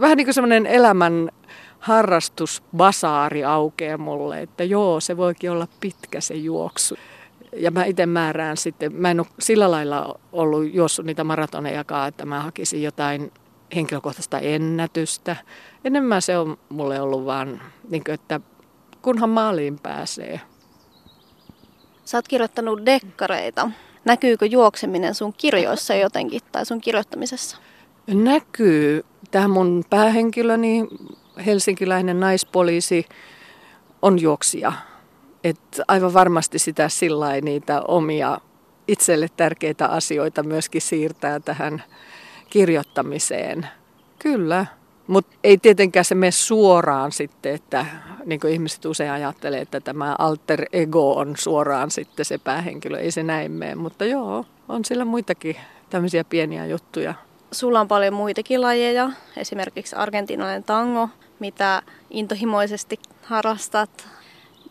vähän 0.00 0.16
niin 0.16 0.26
kuin 0.26 0.34
semmoinen 0.34 0.66
elämän 0.66 1.30
harrastusbasaari 1.84 3.44
aukeaa 3.44 3.98
mulle, 3.98 4.42
että 4.42 4.64
joo, 4.64 5.00
se 5.00 5.16
voikin 5.16 5.50
olla 5.50 5.68
pitkä 5.80 6.20
se 6.20 6.34
juoksu. 6.34 6.94
Ja 7.56 7.70
mä 7.70 7.84
itse 7.84 8.06
määrään 8.06 8.56
sitten, 8.56 8.94
mä 8.94 9.10
en 9.10 9.20
ole 9.20 9.26
sillä 9.38 9.70
lailla 9.70 10.20
ollut 10.32 10.74
juossut 10.74 11.06
niitä 11.06 11.24
maratonejakaan, 11.24 12.08
että 12.08 12.26
mä 12.26 12.40
hakisin 12.40 12.82
jotain 12.82 13.32
henkilökohtaista 13.74 14.38
ennätystä. 14.38 15.36
Enemmän 15.84 16.22
se 16.22 16.38
on 16.38 16.58
mulle 16.68 17.00
ollut 17.00 17.24
vaan, 17.24 17.62
niin 17.90 18.04
kuin, 18.04 18.14
että 18.14 18.40
kunhan 19.02 19.30
maaliin 19.30 19.78
pääsee. 19.78 20.40
Sä 22.04 22.18
oot 22.18 22.28
kirjoittanut 22.28 22.86
dekkareita. 22.86 23.70
Näkyykö 24.04 24.46
juokseminen 24.46 25.14
sun 25.14 25.32
kirjoissa 25.32 25.94
jotenkin 25.94 26.40
tai 26.52 26.66
sun 26.66 26.80
kirjoittamisessa? 26.80 27.56
Näkyy. 28.06 29.04
Tämä 29.30 29.48
mun 29.48 29.84
päähenkilöni 29.90 30.88
helsinkiläinen 31.46 32.20
naispoliisi 32.20 33.06
on 34.02 34.20
juoksija. 34.20 34.72
Et 35.44 35.80
aivan 35.88 36.14
varmasti 36.14 36.58
sitä 36.58 36.88
sillä 36.88 37.40
niitä 37.40 37.82
omia 37.88 38.38
itselle 38.88 39.28
tärkeitä 39.36 39.86
asioita 39.86 40.42
myöskin 40.42 40.80
siirtää 40.80 41.40
tähän 41.40 41.82
kirjoittamiseen. 42.50 43.68
Kyllä, 44.18 44.66
mutta 45.06 45.36
ei 45.44 45.58
tietenkään 45.58 46.04
se 46.04 46.14
mene 46.14 46.30
suoraan 46.30 47.12
sitten, 47.12 47.54
että 47.54 47.86
niin 48.24 48.40
kuin 48.40 48.52
ihmiset 48.52 48.84
usein 48.84 49.10
ajattelee, 49.10 49.60
että 49.60 49.80
tämä 49.80 50.16
alter 50.18 50.66
ego 50.72 51.12
on 51.12 51.34
suoraan 51.38 51.90
sitten 51.90 52.24
se 52.24 52.38
päähenkilö. 52.38 52.98
Ei 52.98 53.10
se 53.10 53.22
näin 53.22 53.52
mene, 53.52 53.74
mutta 53.74 54.04
joo, 54.04 54.44
on 54.68 54.84
sillä 54.84 55.04
muitakin 55.04 55.56
tämmöisiä 55.90 56.24
pieniä 56.24 56.66
juttuja. 56.66 57.14
Sulla 57.52 57.80
on 57.80 57.88
paljon 57.88 58.14
muitakin 58.14 58.60
lajeja, 58.62 59.10
esimerkiksi 59.36 59.96
argentinalainen 59.96 60.64
tango, 60.64 61.08
mitä 61.40 61.82
intohimoisesti 62.10 62.98
harrastat. 63.22 64.08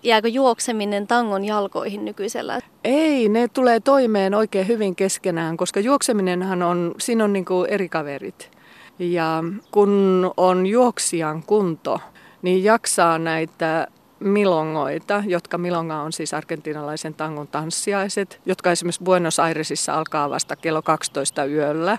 jääkö 0.03 0.27
juokseminen 0.27 1.08
tangon 1.08 1.46
jalkoihin 1.46 2.05
nykyisellä? 2.05 2.60
Ei, 2.84 3.29
ne 3.29 3.48
tulee 3.48 3.79
toimeen 3.79 4.34
oikein 4.34 4.67
hyvin 4.67 4.96
keskenään, 4.96 5.58
koska 5.58 5.79
juokseminenhan 5.79 6.63
on, 6.63 6.96
siinä 7.00 7.24
on 7.24 7.34
niin 7.34 7.46
eri 7.67 7.89
kaverit. 7.89 8.51
Ja 9.00 9.43
kun 9.72 10.32
on 10.38 10.65
juoksijan 10.65 11.43
kunto, 11.43 12.00
niin 12.41 12.63
jaksaa 12.63 13.17
näitä 13.17 13.88
milongoita, 14.20 15.24
jotka 15.27 15.58
milonga 15.58 16.01
on 16.01 16.13
siis 16.13 16.34
argentinalaisen 16.34 17.13
tangon 17.13 17.48
tanssiaiset, 17.48 18.41
jotka 18.46 18.72
esimerkiksi 18.72 19.03
Buenos 19.03 19.39
Airesissa 19.39 19.93
alkaa 19.93 20.29
vasta 20.29 20.55
kello 20.55 20.82
12 20.82 21.46
yöllä. 21.46 21.98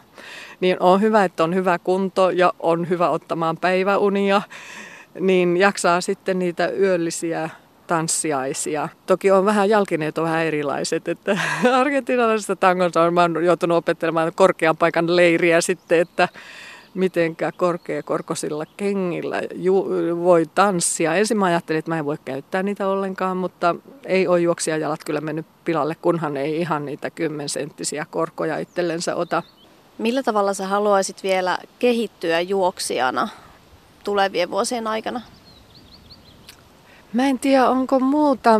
Niin 0.60 0.76
on 0.80 1.00
hyvä, 1.00 1.24
että 1.24 1.44
on 1.44 1.54
hyvä 1.54 1.78
kunto 1.78 2.30
ja 2.30 2.52
on 2.60 2.88
hyvä 2.88 3.08
ottamaan 3.08 3.56
päiväunia, 3.56 4.42
niin 5.20 5.56
jaksaa 5.56 6.00
sitten 6.00 6.38
niitä 6.38 6.68
yöllisiä 6.68 7.50
tanssiaisia. 7.86 8.88
Toki 9.06 9.30
on 9.30 9.44
vähän 9.44 9.68
jalkineet 9.68 10.18
on 10.18 10.24
vähän 10.24 10.44
erilaiset, 10.44 11.08
että 11.08 11.38
argentinalaisesta 11.80 12.56
tangosta 12.56 13.02
on, 13.02 13.44
joutunut 13.44 13.76
opettelemaan 13.76 14.32
korkean 14.34 14.76
paikan 14.76 15.16
leiriä 15.16 15.60
sitten, 15.60 16.00
että 16.00 16.28
mitenkä 16.94 17.52
korkeakorkoisilla 17.52 18.66
kengillä 18.76 19.42
ju- 19.54 20.18
voi 20.24 20.46
tanssia. 20.54 21.14
Ensin 21.14 21.38
mä 21.38 21.44
ajattelin, 21.44 21.78
että 21.78 21.90
mä 21.90 21.98
en 21.98 22.04
voi 22.04 22.16
käyttää 22.24 22.62
niitä 22.62 22.88
ollenkaan, 22.88 23.36
mutta 23.36 23.76
ei 24.06 24.28
ole 24.28 24.40
juoksijajalat 24.40 25.04
kyllä 25.04 25.20
mennyt 25.20 25.46
pilalle, 25.64 25.94
kunhan 25.94 26.36
ei 26.36 26.60
ihan 26.60 26.84
niitä 26.84 27.10
kymmensenttisiä 27.10 28.06
korkoja 28.10 28.58
itsellensä 28.58 29.16
ota. 29.16 29.42
Millä 29.98 30.22
tavalla 30.22 30.54
sä 30.54 30.66
haluaisit 30.66 31.22
vielä 31.22 31.58
kehittyä 31.78 32.40
juoksijana 32.40 33.28
tulevien 34.04 34.50
vuosien 34.50 34.86
aikana? 34.86 35.20
Mä 37.14 37.26
en 37.26 37.38
tiedä, 37.38 37.68
onko 37.68 38.00
muuta 38.00 38.50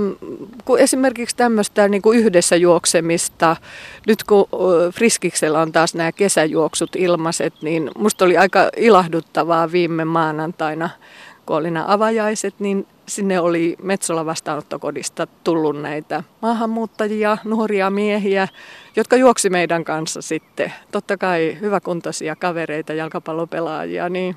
kuin 0.65 0.83
esimerkiksi 0.83 1.37
tämmöistä 1.37 1.89
niin 1.89 2.03
kuin 2.03 2.19
yhdessä 2.19 2.57
juoksemista. 2.57 3.57
Nyt 4.07 4.25
kun 4.25 4.49
Friskiksellä 4.95 5.61
on 5.61 5.73
taas 5.73 5.95
nämä 5.95 6.13
kesäjuoksut 6.13 6.97
ilmaiset, 6.97 7.55
niin 7.63 7.91
musta 7.99 8.25
oli 8.25 8.37
aika 8.37 8.69
ilahduttavaa 8.77 9.73
viime 9.73 10.05
maanantaina, 10.05 10.91
kun 11.47 11.57
oli 11.57 11.71
nämä 11.71 11.85
avajaiset, 11.89 12.55
niin 12.59 12.87
sinne 13.09 13.41
oli 13.41 13.77
Metsola 13.83 14.27
vastaanottokodista 14.27 15.27
tullut 15.45 15.83
näitä 15.83 16.23
maahanmuuttajia, 16.43 17.39
nuoria 17.45 17.91
miehiä, 17.91 18.49
jotka 18.97 19.17
juoksi 19.17 19.51
meidän 19.51 19.85
kanssa 19.85 20.23
sitten. 20.23 20.73
Totta 20.93 21.17
kai 21.17 21.59
hyväkuntoisia 21.61 22.37
kavereita, 22.37 22.93
jalkapallopelaajia, 22.93 24.09
niin 24.09 24.37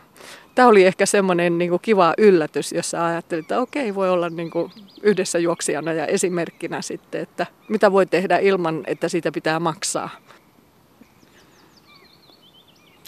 tämä 0.55 0.67
oli 0.67 0.85
ehkä 0.85 1.05
semmoinen 1.05 1.57
niin 1.57 1.69
kuin 1.69 1.81
kiva 1.81 2.13
yllätys, 2.17 2.71
jossa 2.71 3.05
ajattelin, 3.05 3.41
että 3.41 3.61
okei, 3.61 3.95
voi 3.95 4.09
olla 4.09 4.29
niin 4.29 4.51
kuin 4.51 4.71
yhdessä 5.03 5.39
juoksijana 5.39 5.93
ja 5.93 6.05
esimerkkinä 6.05 6.81
sitten, 6.81 7.21
että 7.21 7.45
mitä 7.67 7.91
voi 7.91 8.05
tehdä 8.05 8.37
ilman, 8.37 8.83
että 8.87 9.09
siitä 9.09 9.31
pitää 9.31 9.59
maksaa. 9.59 10.09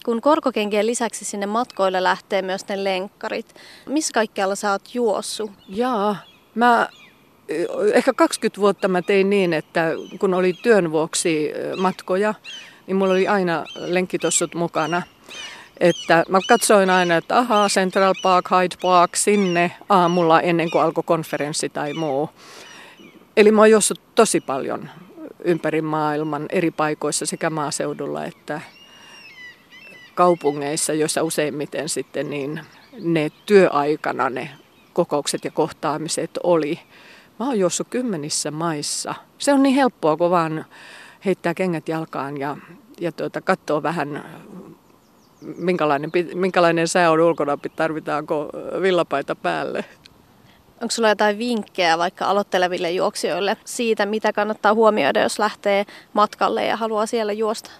Kun 0.10 0.22
korkokenkien 0.22 0.86
lisäksi 0.86 1.25
sinne 1.25 1.46
matkoille 1.46 2.04
lähtee 2.04 2.42
myös 2.42 2.68
ne 2.68 2.84
lenkkarit, 2.84 3.56
missä 3.86 4.13
kaikkialla 4.13 4.56
sä 4.56 4.72
oot 4.72 4.96
juossut? 4.96 5.51
Jaa, 5.68 6.16
mä 6.56 6.89
ehkä 7.94 8.13
20 8.13 8.62
vuotta 8.62 8.88
mä 8.88 9.01
tein 9.01 9.30
niin, 9.30 9.54
että 9.54 9.92
kun 10.20 10.34
oli 10.34 10.54
työn 10.54 10.92
vuoksi 10.92 11.51
matkoja, 11.78 12.34
niin 12.88 12.96
mulla 12.96 13.13
oli 13.13 13.28
aina 13.28 13.66
lenkkitossut 13.75 14.56
mukana– 14.56 15.01
että 15.80 16.25
mä 16.30 16.39
katsoin 16.48 16.89
aina, 16.89 17.16
että 17.16 17.38
ahaa, 17.38 17.68
Central 17.68 18.13
Park, 18.22 18.46
Hyde 18.51 18.75
Park, 18.82 19.16
sinne 19.16 19.72
aamulla 19.89 20.42
ennen 20.42 20.72
kuin 20.72 20.82
alkoi 20.82 21.04
konferenssi 21.06 21.70
tai 21.70 21.94
muu. 21.94 22.30
Eli 23.38 23.51
mä 23.51 23.62
oon 23.62 23.72
jossut 23.72 24.01
tosi 24.16 24.42
paljon 24.42 24.89
ympäri 25.44 25.82
maailman 25.82 26.46
eri 26.50 26.72
paikoissa 26.72 27.25
sekä 27.25 27.50
maaseudulla 27.50 28.25
että 28.25 28.62
kaupungeissa, 30.20 30.94
joissa 30.94 31.24
useimmiten 31.24 31.90
sitten 31.90 32.30
niin 32.30 32.62
ne 33.02 33.30
työaikana 33.46 34.30
ne 34.30 34.50
kokoukset 34.94 35.46
ja 35.46 35.52
kohtaamiset 35.52 36.32
oli. 36.44 36.80
Mä 37.40 37.46
oon 37.46 37.60
jossut 37.60 37.88
kymmenissä 37.90 38.52
maissa. 38.52 39.16
Se 39.38 39.54
on 39.54 39.64
niin 39.64 39.76
helppoa, 39.76 40.18
kun 40.18 40.32
vaan 40.32 40.66
heittää 41.26 41.54
kengät 41.54 41.90
jalkaan 41.90 42.38
ja, 42.38 42.58
ja 43.00 43.12
tuota, 43.12 43.42
katsoo 43.42 43.84
vähän 43.84 44.24
minkälainen, 45.42 46.12
minkälainen 46.34 46.88
sää 46.88 47.12
on 47.12 47.20
ulkona, 47.20 47.58
tarvitaanko 47.76 48.50
villapaita 48.82 49.36
päälle. 49.36 49.86
Onko 50.82 50.92
sulla 50.92 51.10
jotain 51.10 51.38
vinkkejä 51.38 51.98
vaikka 51.98 52.26
aloitteleville 52.26 52.92
juoksijoille 52.92 53.58
siitä, 53.66 54.06
mitä 54.06 54.34
kannattaa 54.34 54.74
huomioida, 54.74 55.22
jos 55.22 55.40
lähtee 55.40 55.86
matkalle 56.14 56.66
ja 56.66 56.78
haluaa 56.78 57.06
siellä 57.06 57.34
juosta? 57.34 57.72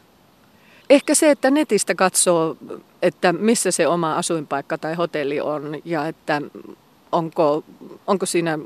Ehkä 0.90 1.16
se, 1.16 1.32
että 1.32 1.52
netistä 1.52 1.96
katsoo, 1.96 2.58
että 3.02 3.34
missä 3.34 3.72
se 3.72 3.88
oma 3.88 4.16
asuinpaikka 4.16 4.78
tai 4.78 4.96
hotelli 4.96 5.42
on 5.42 5.76
ja 5.86 6.08
että 6.08 6.42
onko, 7.12 7.64
onko 8.08 8.26
siinä 8.26 8.60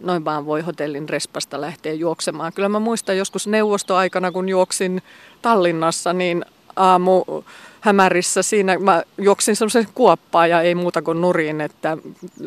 noin 0.00 0.24
vaan 0.24 0.46
voi 0.46 0.60
hotellin 0.60 1.08
respasta 1.08 1.60
lähteä 1.60 1.92
juoksemaan. 1.92 2.52
Kyllä 2.52 2.68
mä 2.68 2.78
muistan 2.78 3.16
joskus 3.16 3.46
neuvostoaikana, 3.46 4.32
kun 4.32 4.48
juoksin 4.48 5.02
Tallinnassa, 5.42 6.12
niin 6.12 6.44
aamu 6.76 7.24
hämärissä 7.80 8.42
siinä 8.42 8.78
mä 8.78 9.02
juoksin 9.18 9.56
semmoisen 9.56 9.86
kuoppaan 9.94 10.50
ja 10.50 10.60
ei 10.60 10.74
muuta 10.74 11.02
kuin 11.02 11.20
nurin, 11.20 11.60
että 11.60 11.98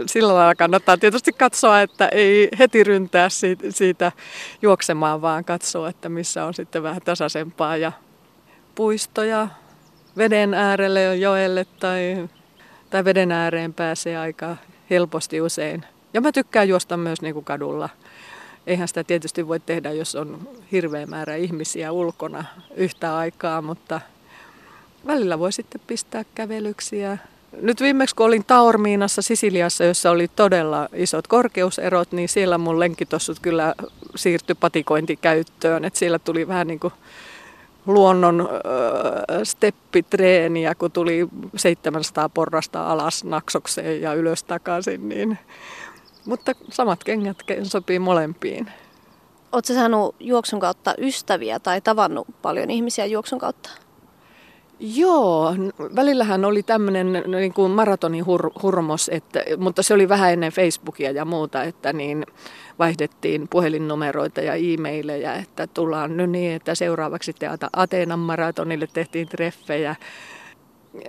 sillä 0.05 0.33
lailla 0.33 0.55
kannattaa 0.55 0.97
tietysti 0.97 1.33
katsoa, 1.33 1.81
että 1.81 2.07
ei 2.07 2.49
heti 2.59 2.83
ryntää 2.83 3.29
siitä, 3.29 3.63
siitä 3.69 4.11
juoksemaan, 4.61 5.21
vaan 5.21 5.45
katsoa, 5.45 5.89
että 5.89 6.09
missä 6.09 6.45
on 6.45 6.53
sitten 6.53 6.83
vähän 6.83 7.01
tasaisempaa 7.05 7.77
ja 7.77 7.91
puistoja 8.77 9.47
veden 10.17 10.53
äärelle 10.53 11.15
joelle 11.15 11.65
tai, 11.79 12.29
tai 12.89 13.05
veden 13.05 13.31
ääreen 13.31 13.73
pääsee 13.73 14.17
aika 14.17 14.57
helposti 14.89 15.41
usein. 15.41 15.85
Ja 16.13 16.21
mä 16.21 16.31
tykkään 16.31 16.69
juosta 16.69 16.97
myös 16.97 17.21
niin 17.21 17.33
kuin 17.33 17.45
kadulla. 17.45 17.89
Eihän 18.67 18.87
sitä 18.87 19.03
tietysti 19.03 19.47
voi 19.47 19.59
tehdä, 19.59 19.91
jos 19.91 20.15
on 20.15 20.49
hirveä 20.71 21.05
määrä 21.05 21.35
ihmisiä 21.35 21.91
ulkona 21.91 22.43
yhtä 22.75 23.17
aikaa, 23.17 23.61
mutta 23.61 24.01
välillä 25.07 25.39
voi 25.39 25.51
sitten 25.51 25.81
pistää 25.87 26.25
kävelyksiä. 26.35 27.17
Nyt 27.61 27.81
viimeksi 27.81 28.15
kun 28.15 28.25
olin 28.25 28.45
Taormiinassa 28.45 29.21
Sisiliassa, 29.21 29.83
jossa 29.83 30.11
oli 30.11 30.27
todella 30.27 30.89
isot 30.93 31.27
korkeuserot, 31.27 32.11
niin 32.11 32.29
siellä 32.29 32.57
mun 32.57 32.79
lenkitossut 32.79 33.39
kyllä 33.39 33.75
siirtyi 34.15 34.55
patikointikäyttöön. 34.59 35.85
Et 35.85 35.95
siellä 35.95 36.19
tuli 36.19 36.47
vähän 36.47 36.67
niin 36.67 36.79
kuin 36.79 36.93
luonnon 37.87 38.41
äh, 38.41 39.39
steppitreeniä, 39.43 40.75
kun 40.75 40.91
tuli 40.91 41.27
700 41.55 42.29
porrasta 42.29 42.91
alas 42.91 43.23
naksokseen 43.23 44.01
ja 44.01 44.13
ylös 44.13 44.43
takaisin. 44.43 45.09
Niin. 45.09 45.37
Mutta 46.25 46.51
samat 46.69 47.03
kengät 47.03 47.37
sopii 47.63 47.99
molempiin. 47.99 48.71
Oletko 49.51 49.73
saanut 49.73 50.15
juoksun 50.19 50.59
kautta 50.59 50.95
ystäviä 50.97 51.59
tai 51.59 51.81
tavannut 51.81 52.27
paljon 52.41 52.69
ihmisiä 52.69 53.05
juoksun 53.05 53.39
kautta? 53.39 53.69
Joo, 54.79 55.55
välillähän 55.95 56.45
oli 56.45 56.63
tämmöinen 56.63 57.23
niin 57.27 57.53
kuin 57.53 57.71
maratonin 57.71 58.25
hur, 58.25 58.51
hurmos, 58.61 59.09
että, 59.13 59.43
mutta 59.57 59.83
se 59.83 59.93
oli 59.93 60.09
vähän 60.09 60.33
ennen 60.33 60.51
Facebookia 60.51 61.11
ja 61.11 61.25
muuta, 61.25 61.63
että 61.63 61.93
niin 61.93 62.25
vaihdettiin 62.79 63.47
puhelinnumeroita 63.47 64.41
ja 64.41 64.53
e-maileja, 64.53 65.35
että 65.35 65.67
tullaan 65.67 66.17
nyt 66.17 66.29
niin, 66.29 66.51
että 66.51 66.75
seuraavaksi 66.75 67.33
teata 67.33 67.69
Ateenan 67.73 68.19
maratonille 68.19 68.87
tehtiin 68.93 69.27
treffejä. 69.27 69.95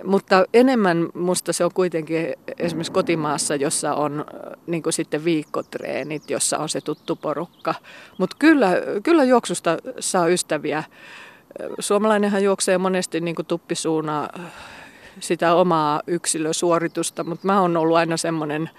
Mutta 0.03 0.45
enemmän 0.53 1.09
musta 1.13 1.53
se 1.53 1.65
on 1.65 1.71
kuitenkin 1.73 2.33
esimerkiksi 2.59 2.91
kotimaassa, 2.91 3.55
jossa 3.55 3.93
on 3.93 4.25
niin 4.67 4.83
kuin 4.83 4.93
sitten 4.93 5.25
viikkotreenit, 5.25 6.29
jossa 6.29 6.57
on 6.57 6.69
se 6.69 6.81
tuttu 6.81 7.15
porukka. 7.15 7.75
Mutta 8.17 8.35
kyllä, 8.39 8.71
kyllä 9.03 9.23
juoksusta 9.23 9.77
saa 9.99 10.27
ystäviä 10.27 10.83
Suomalainenhan 11.79 12.43
juoksee 12.43 12.77
monesti 12.77 13.21
niin 13.21 13.35
kuin 13.35 13.45
tuppisuuna 13.45 14.27
sitä 15.19 15.55
omaa 15.55 16.01
yksilösuoritusta, 16.07 17.23
mutta 17.23 17.47
mä 17.47 17.61
oon 17.61 17.77
ollut 17.77 17.97
aina 17.97 18.17
semmoinen, 18.17 18.69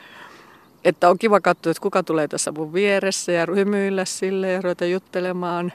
että 0.85 1.09
on 1.09 1.19
kiva 1.19 1.41
katsoa, 1.41 1.71
että 1.71 1.83
kuka 1.83 2.03
tulee 2.03 2.29
tässä 2.29 2.53
mun 2.53 2.73
vieressä 2.73 3.33
ja 3.33 3.47
hymyillä 3.55 4.05
sille 4.05 4.53
ja 4.53 4.63
ruveta 4.63 4.85
juttelemaan. 4.85 5.73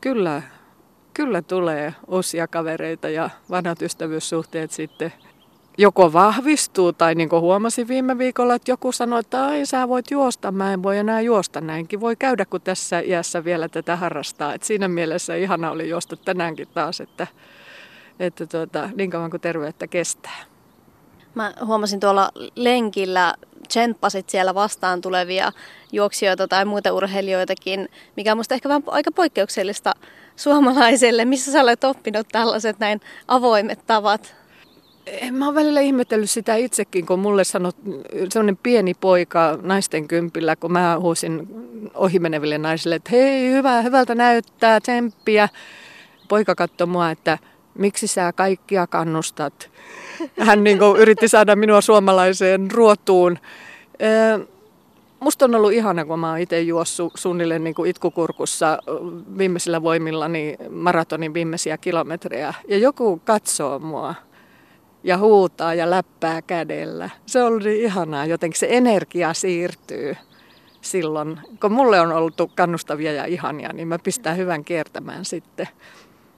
Kyllä, 0.00 0.42
kyllä 1.14 1.42
tulee 1.42 1.94
uusia 2.06 2.48
kavereita 2.48 3.08
ja 3.08 3.30
vanhat 3.50 3.82
ystävyyssuhteet 3.82 4.70
sitten 4.70 5.12
joko 5.78 6.12
vahvistuu 6.12 6.92
tai 6.92 7.14
niin 7.14 7.28
kuin 7.28 7.42
huomasin 7.42 7.88
viime 7.88 8.18
viikolla, 8.18 8.54
että 8.54 8.70
joku 8.70 8.92
sanoi, 8.92 9.20
että 9.20 9.44
ai 9.44 9.66
sä 9.66 9.88
voit 9.88 10.10
juosta, 10.10 10.52
mä 10.52 10.72
en 10.72 10.82
voi 10.82 10.98
enää 10.98 11.20
juosta 11.20 11.60
näinkin. 11.60 12.00
Voi 12.00 12.16
käydä, 12.16 12.44
kun 12.44 12.60
tässä 12.60 13.00
iässä 13.00 13.44
vielä 13.44 13.68
tätä 13.68 13.96
harrastaa. 13.96 14.54
Et 14.54 14.62
siinä 14.62 14.88
mielessä 14.88 15.34
ihana 15.34 15.70
oli 15.70 15.88
juosta 15.88 16.16
tänäänkin 16.16 16.68
taas, 16.74 17.00
että, 17.00 17.26
että 18.20 18.46
tuota, 18.46 18.90
niin 18.96 19.10
kauan 19.10 19.30
kuin 19.30 19.40
terveyttä 19.40 19.86
kestää. 19.86 20.44
Mä 21.34 21.54
huomasin 21.64 22.00
tuolla 22.00 22.30
lenkillä 22.54 23.34
tsemppasit 23.68 24.28
siellä 24.28 24.54
vastaan 24.54 25.00
tulevia 25.00 25.52
juoksijoita 25.92 26.48
tai 26.48 26.64
muita 26.64 26.92
urheilijoitakin, 26.92 27.88
mikä 28.16 28.32
on 28.32 28.36
minusta 28.36 28.54
ehkä 28.54 28.68
vähän 28.68 28.82
aika 28.86 29.12
poikkeuksellista 29.12 29.92
suomalaiselle. 30.36 31.24
Missä 31.24 31.52
sä 31.52 31.60
olet 31.60 31.84
oppinut 31.84 32.28
tällaiset 32.32 32.78
näin 32.78 33.00
avoimet 33.28 33.86
tavat? 33.86 34.43
Mä 35.32 35.46
oon 35.46 35.54
välillä 35.54 35.80
ihmetellyt 35.80 36.30
sitä 36.30 36.54
itsekin, 36.54 37.06
kun 37.06 37.18
mulle 37.18 37.44
sanot 37.44 37.76
sellainen 38.28 38.58
pieni 38.62 38.94
poika 38.94 39.58
naisten 39.62 40.08
kympillä, 40.08 40.56
kun 40.56 40.72
mä 40.72 40.96
huusin 41.00 41.48
ohimeneville 41.94 42.58
naisille, 42.58 42.94
että 42.94 43.10
hei, 43.10 43.50
hyvä, 43.50 43.82
hyvältä 43.82 44.14
näyttää, 44.14 44.80
tsemppiä. 44.80 45.48
Poika 46.28 46.54
katsoi 46.54 46.86
mua, 46.86 47.10
että 47.10 47.38
miksi 47.78 48.06
sä 48.06 48.32
kaikkia 48.32 48.86
kannustat? 48.86 49.70
Hän 50.40 50.64
niin 50.64 50.78
kuin 50.78 51.00
yritti 51.00 51.28
saada 51.28 51.56
minua 51.56 51.80
suomalaiseen 51.80 52.70
ruotuun. 52.70 53.38
Musta 55.20 55.44
on 55.44 55.54
ollut 55.54 55.72
ihana, 55.72 56.04
kun 56.04 56.18
mä 56.18 56.30
oon 56.30 56.38
itse 56.38 56.60
juossut 56.60 57.12
suunnilleen 57.14 57.64
niin 57.64 57.74
kuin 57.74 57.90
itkukurkussa 57.90 58.78
viimeisillä 59.38 59.82
voimillani 59.82 60.56
maratonin 60.70 61.34
viimeisiä 61.34 61.78
kilometrejä. 61.78 62.54
Ja 62.68 62.78
joku 62.78 63.20
katsoo 63.24 63.78
mua 63.78 64.14
ja 65.04 65.18
huutaa 65.18 65.74
ja 65.74 65.90
läppää 65.90 66.42
kädellä. 66.42 67.10
Se 67.26 67.42
oli 67.42 67.64
niin 67.64 67.84
ihanaa, 67.84 68.26
jotenkin 68.26 68.60
se 68.60 68.66
energia 68.70 69.34
siirtyy 69.34 70.16
silloin. 70.80 71.40
Kun 71.60 71.72
mulle 71.72 72.00
on 72.00 72.12
ollut 72.12 72.34
kannustavia 72.54 73.12
ja 73.12 73.24
ihania, 73.24 73.72
niin 73.72 73.88
mä 73.88 73.98
pistän 73.98 74.36
hyvän 74.36 74.64
kiertämään 74.64 75.24
sitten. 75.24 75.68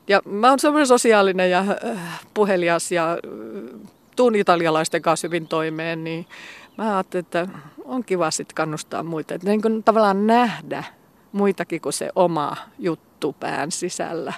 Ja 0.08 0.20
mä 0.24 0.50
oon 0.50 0.58
semmoinen 0.58 0.86
sosiaalinen 0.86 1.50
ja 1.50 1.58
äh, 1.58 2.20
puhelias 2.34 2.92
ja 2.92 3.12
äh, 3.12 3.80
tuun 4.16 4.34
italialaisten 4.34 5.02
kanssa 5.02 5.28
hyvin 5.28 5.48
toimeen, 5.48 6.04
niin 6.04 6.26
mä 6.78 6.96
ajattelin, 6.96 7.24
että 7.24 7.48
on 7.84 8.04
kiva 8.04 8.30
sitten 8.30 8.54
kannustaa 8.54 9.02
muita. 9.02 9.34
Että 9.34 9.48
niin 9.48 9.62
kuin 9.62 9.82
tavallaan 9.82 10.26
nähdä 10.26 10.84
muitakin 11.32 11.80
kuin 11.80 11.92
se 11.92 12.10
oma 12.14 12.56
juttu 12.78 13.32
pään 13.40 13.70
sisällä. 13.70 14.32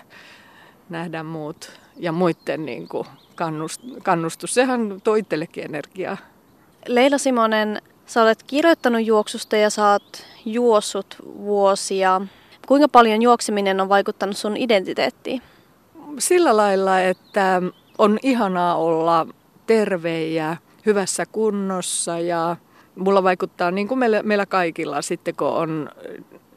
Nähdä 0.89 1.23
muut 1.23 1.81
ja 1.99 2.13
muiden 2.13 2.67
niin 2.67 2.89
kuin 2.89 3.07
kannustus. 4.03 4.55
Sehän 4.55 5.01
itsellekin 5.19 5.65
energiaa. 5.65 6.17
Leila 6.87 7.19
Simonen, 7.19 7.83
sä 8.07 8.23
olet 8.23 8.43
kirjoittanut 8.43 9.07
juoksusta 9.07 9.57
ja 9.57 9.71
sä 9.71 9.91
oot 9.91 10.27
juossut 10.45 11.17
vuosia. 11.25 12.21
Kuinka 12.67 12.89
paljon 12.89 13.23
juokseminen 13.23 13.81
on 13.81 13.89
vaikuttanut 13.89 14.37
sun 14.37 14.57
identiteettiin? 14.57 15.43
Sillä 16.19 16.57
lailla, 16.57 17.01
että 17.01 17.63
on 17.99 18.19
ihanaa 18.23 18.77
olla 18.77 19.27
terve 19.67 20.25
ja 20.25 20.57
hyvässä 20.87 21.27
kunnossa 21.27 22.19
ja 22.19 22.57
mulla 22.97 23.23
vaikuttaa 23.23 23.71
niin 23.71 23.89
kuin 23.89 23.99
meillä, 23.99 24.23
meillä 24.23 24.47
kaikilla 24.47 25.03
sitten 25.03 25.37
kun 25.37 25.49
on 25.49 25.91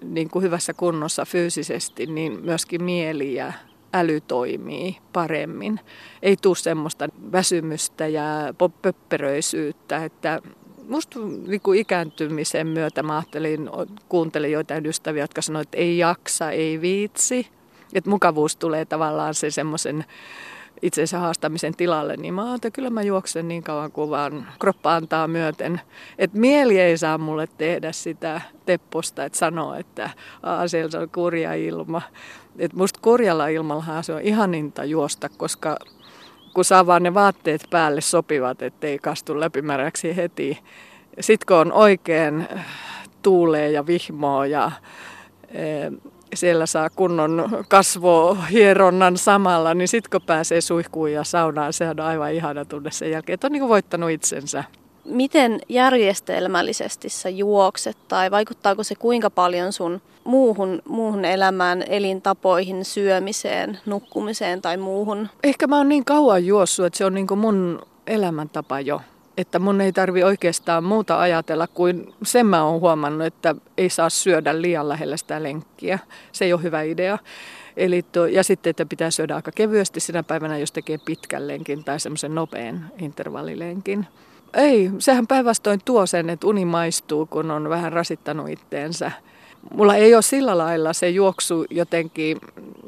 niin 0.04 0.30
kuin 0.30 0.44
hyvässä 0.44 0.74
kunnossa 0.74 1.26
fyysisesti, 1.26 2.06
niin 2.06 2.40
myöskin 2.46 2.84
mieli 2.84 3.34
ja 3.34 3.54
äly 3.94 4.22
toimii 4.22 4.98
paremmin. 5.14 5.80
Ei 6.22 6.38
tule 6.42 6.56
semmoista 6.56 7.08
väsymystä 7.32 8.08
ja 8.08 8.54
pöppöröisyyttä, 8.82 10.06
että 10.06 10.42
Musta 10.88 11.20
niin 11.48 11.62
kuin 11.62 11.80
ikääntymisen 11.80 12.68
myötä 12.68 13.04
mä 13.04 13.16
ajattelin, 13.16 13.70
kuuntelin 14.10 14.52
joitain 14.52 14.86
ystäviä, 14.86 15.24
jotka 15.24 15.42
sanoivat, 15.42 15.68
että 15.68 15.78
ei 15.78 15.98
jaksa, 15.98 16.52
ei 16.52 16.82
viitsi. 16.82 17.48
Että 17.94 18.10
mukavuus 18.10 18.56
tulee 18.56 18.86
tavallaan 18.86 19.34
se 19.34 19.52
semmoisen 19.52 20.06
itsensä 20.82 21.20
haastamisen 21.20 21.76
tilalle, 21.76 22.18
niin 22.18 22.34
mä 22.34 22.56
että 22.56 22.72
kyllä 22.72 22.90
mä 22.90 23.02
juoksen 23.02 23.48
niin 23.48 23.64
kauan 23.64 23.92
kuin 23.92 24.10
vaan 24.10 24.48
kroppa 24.60 24.96
antaa 24.96 25.28
myöten. 25.28 25.82
Että 26.18 26.38
mieli 26.38 26.80
ei 26.80 26.98
saa 26.98 27.18
mulle 27.18 27.48
tehdä 27.58 27.92
sitä 27.92 28.42
tepposta, 28.66 29.26
että 29.26 29.38
sanoo, 29.38 29.74
että 29.74 30.10
Aa, 30.44 30.68
siellä 30.68 31.00
on 31.02 31.10
kurja 31.10 31.54
ilma. 31.54 32.02
Että 32.60 32.78
musta 32.78 33.00
kurjalla 33.02 33.48
ilmalla 33.48 34.02
se 34.02 34.14
on 34.14 34.22
ihaninta 34.22 34.84
juosta, 34.84 35.30
koska 35.30 35.78
kun 36.54 36.66
saa 36.66 36.86
vaan 36.86 37.04
ne 37.04 37.14
vaatteet 37.14 37.68
päälle 37.70 38.02
sopivat, 38.02 38.62
ettei 38.62 39.00
kastu 39.00 39.40
läpimäräksi 39.40 40.16
heti. 40.16 40.60
Sitten 41.20 41.46
kun 41.48 41.58
on 41.58 41.74
oikein 41.74 42.48
tuulee 43.22 43.72
ja 43.72 43.88
vihmoa 43.88 44.46
ja 44.46 44.72
eh, 45.50 45.92
siellä 46.34 46.66
saa 46.66 46.90
kunnon 46.90 47.66
kasvohieronnan 47.68 49.18
samalla, 49.18 49.74
niin 49.74 49.88
sitten 49.88 50.12
kun 50.12 50.28
pääsee 50.28 50.62
suihkuun 50.62 51.12
ja 51.12 51.24
saunaan, 51.24 51.74
sehän 51.74 52.00
on 52.00 52.06
aivan 52.06 52.34
ihana 52.34 52.66
tunne 52.66 52.92
sen 52.92 53.12
jälkeen, 53.12 53.34
että 53.34 53.48
on 53.48 53.52
niin 53.52 53.68
voittanut 53.68 54.10
itsensä. 54.10 54.64
Miten 55.06 55.62
järjestelmällisesti 55.70 57.10
sä 57.10 57.30
juokset 57.30 57.98
tai 58.08 58.32
vaikuttaako 58.32 58.84
se 58.84 58.96
kuinka 58.96 59.30
paljon 59.30 59.74
sun 59.74 60.02
muuhun, 60.24 60.82
muuhun 60.88 61.26
elämään, 61.26 61.84
elintapoihin, 61.88 62.86
syömiseen, 62.86 63.80
nukkumiseen 63.86 64.62
tai 64.62 64.78
muuhun? 64.78 65.30
Ehkä 65.44 65.68
mä 65.68 65.78
oon 65.78 65.90
niin 65.90 66.06
kauan 66.06 66.46
juossut, 66.46 66.86
että 66.86 66.98
se 66.98 67.06
on 67.06 67.14
niin 67.14 67.38
mun 67.38 67.82
elämäntapa 68.08 68.80
jo. 68.80 69.02
Että 69.42 69.60
mun 69.60 69.82
ei 69.82 69.94
tarvi 69.94 70.24
oikeastaan 70.24 70.84
muuta 70.84 71.20
ajatella 71.20 71.68
kuin 71.68 72.14
sen 72.24 72.46
mä 72.46 72.64
oon 72.64 72.82
huomannut, 72.82 73.28
että 73.28 73.56
ei 73.78 73.90
saa 73.90 74.10
syödä 74.10 74.62
liian 74.62 74.90
lähellä 74.90 75.18
sitä 75.18 75.44
lenkkiä. 75.44 76.00
Se 76.32 76.46
ei 76.46 76.54
ole 76.54 76.64
hyvä 76.64 76.82
idea. 76.82 77.18
Eli 77.78 78.02
to, 78.12 78.26
ja 78.26 78.44
sitten, 78.44 78.70
että 78.70 78.86
pitää 78.86 79.12
syödä 79.12 79.36
aika 79.36 79.52
kevyesti 79.52 80.00
sinä 80.00 80.24
päivänä, 80.24 80.58
jos 80.58 80.72
tekee 80.72 80.98
pitkän 81.06 81.48
lenkin 81.48 81.84
tai 81.84 82.00
semmoisen 82.00 82.36
nopean 82.36 82.92
intervallilenkin. 83.00 84.08
Ei, 84.54 84.92
sehän 85.00 85.28
päinvastoin 85.28 85.80
tuo 85.86 86.06
sen, 86.06 86.30
että 86.30 86.48
uni 86.48 86.66
maistuu, 86.66 87.26
kun 87.26 87.52
on 87.52 87.70
vähän 87.70 87.94
rasittanut 87.94 88.50
itteensä. 88.50 89.12
Mulla 89.74 89.96
ei 89.96 90.14
ole 90.14 90.22
sillä 90.22 90.58
lailla 90.58 90.94
se 90.94 91.10
juoksu 91.10 91.66
jotenkin, 91.70 92.38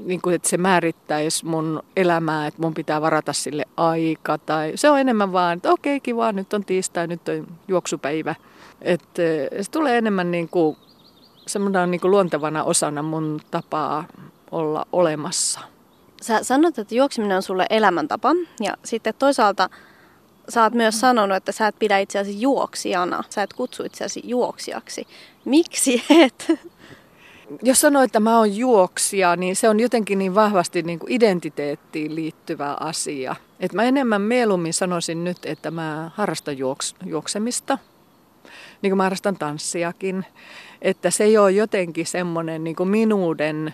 niin 0.06 0.22
kuin, 0.22 0.36
että 0.36 0.50
se 0.50 0.58
määrittäisi 0.58 1.46
mun 1.46 1.84
elämää, 1.98 2.48
että 2.48 2.62
mun 2.62 2.74
pitää 2.74 3.02
varata 3.02 3.34
sille 3.34 3.66
aika. 3.78 4.38
Tai 4.38 4.72
se 4.76 4.90
on 4.90 5.00
enemmän 5.00 5.34
vaan, 5.34 5.58
että 5.58 5.72
okei, 5.72 6.00
kiva, 6.00 6.32
nyt 6.32 6.54
on 6.54 6.66
tiistai, 6.66 7.08
nyt 7.08 7.30
on 7.30 7.48
juoksupäivä. 7.68 8.36
Että 8.82 9.22
se 9.62 9.72
tulee 9.72 9.98
enemmän 9.98 10.32
niin 10.32 10.50
kuin, 10.50 10.78
semmoinen 11.48 11.92
niin 11.92 12.02
kuin 12.02 12.12
luontevana 12.12 12.64
osana 12.64 13.02
mun 13.02 13.40
tapaa 13.52 14.06
olla 14.52 14.88
olemassa. 14.92 15.60
Sä 16.22 16.44
sanot, 16.44 16.80
että 16.80 16.96
juokseminen 16.96 17.38
on 17.38 17.44
sulle 17.44 17.66
elämäntapa 17.70 18.30
ja 18.60 18.78
sitten 18.84 19.14
toisaalta 19.20 19.70
sä 20.50 20.64
oot 20.64 20.74
myös 20.74 21.00
sanonut, 21.00 21.38
että 21.38 21.52
sä 21.52 21.68
et 21.68 21.76
pidä 21.80 21.98
itseäsi 21.98 22.42
juoksijana. 22.42 23.24
Sä 23.30 23.44
et 23.44 23.54
kutsu 23.54 23.84
itseäsi 23.84 24.22
juoksijaksi. 24.24 25.08
Miksi 25.46 26.04
et? 26.10 26.52
Jos 27.64 27.82
sanoo, 27.82 28.04
että 28.04 28.20
mä 28.20 28.38
oon 28.38 28.56
juoksija, 28.56 29.36
niin 29.36 29.56
se 29.56 29.70
on 29.70 29.80
jotenkin 29.80 30.20
niin 30.20 30.36
vahvasti 30.36 30.82
niin 30.82 31.00
kuin 31.00 31.12
identiteettiin 31.12 32.16
liittyvä 32.16 32.78
asia. 32.80 33.36
Et 33.60 33.74
mä 33.74 33.84
enemmän 33.84 34.22
mieluummin 34.22 34.74
sanoisin 34.74 35.24
nyt, 35.24 35.38
että 35.46 35.72
mä 35.72 36.12
harrastan 36.16 36.58
juoks, 36.58 36.96
juoksemista. 37.06 37.78
Niin 38.82 38.92
kuin 38.92 38.98
mä 38.98 39.04
harrastan 39.04 39.38
tanssiakin. 39.38 40.26
Että 40.82 41.12
se 41.12 41.24
ei 41.24 41.38
ole 41.38 41.52
jotenkin 41.52 42.06
semmoinen 42.06 42.64
niin 42.64 42.76
minuuden 42.84 43.74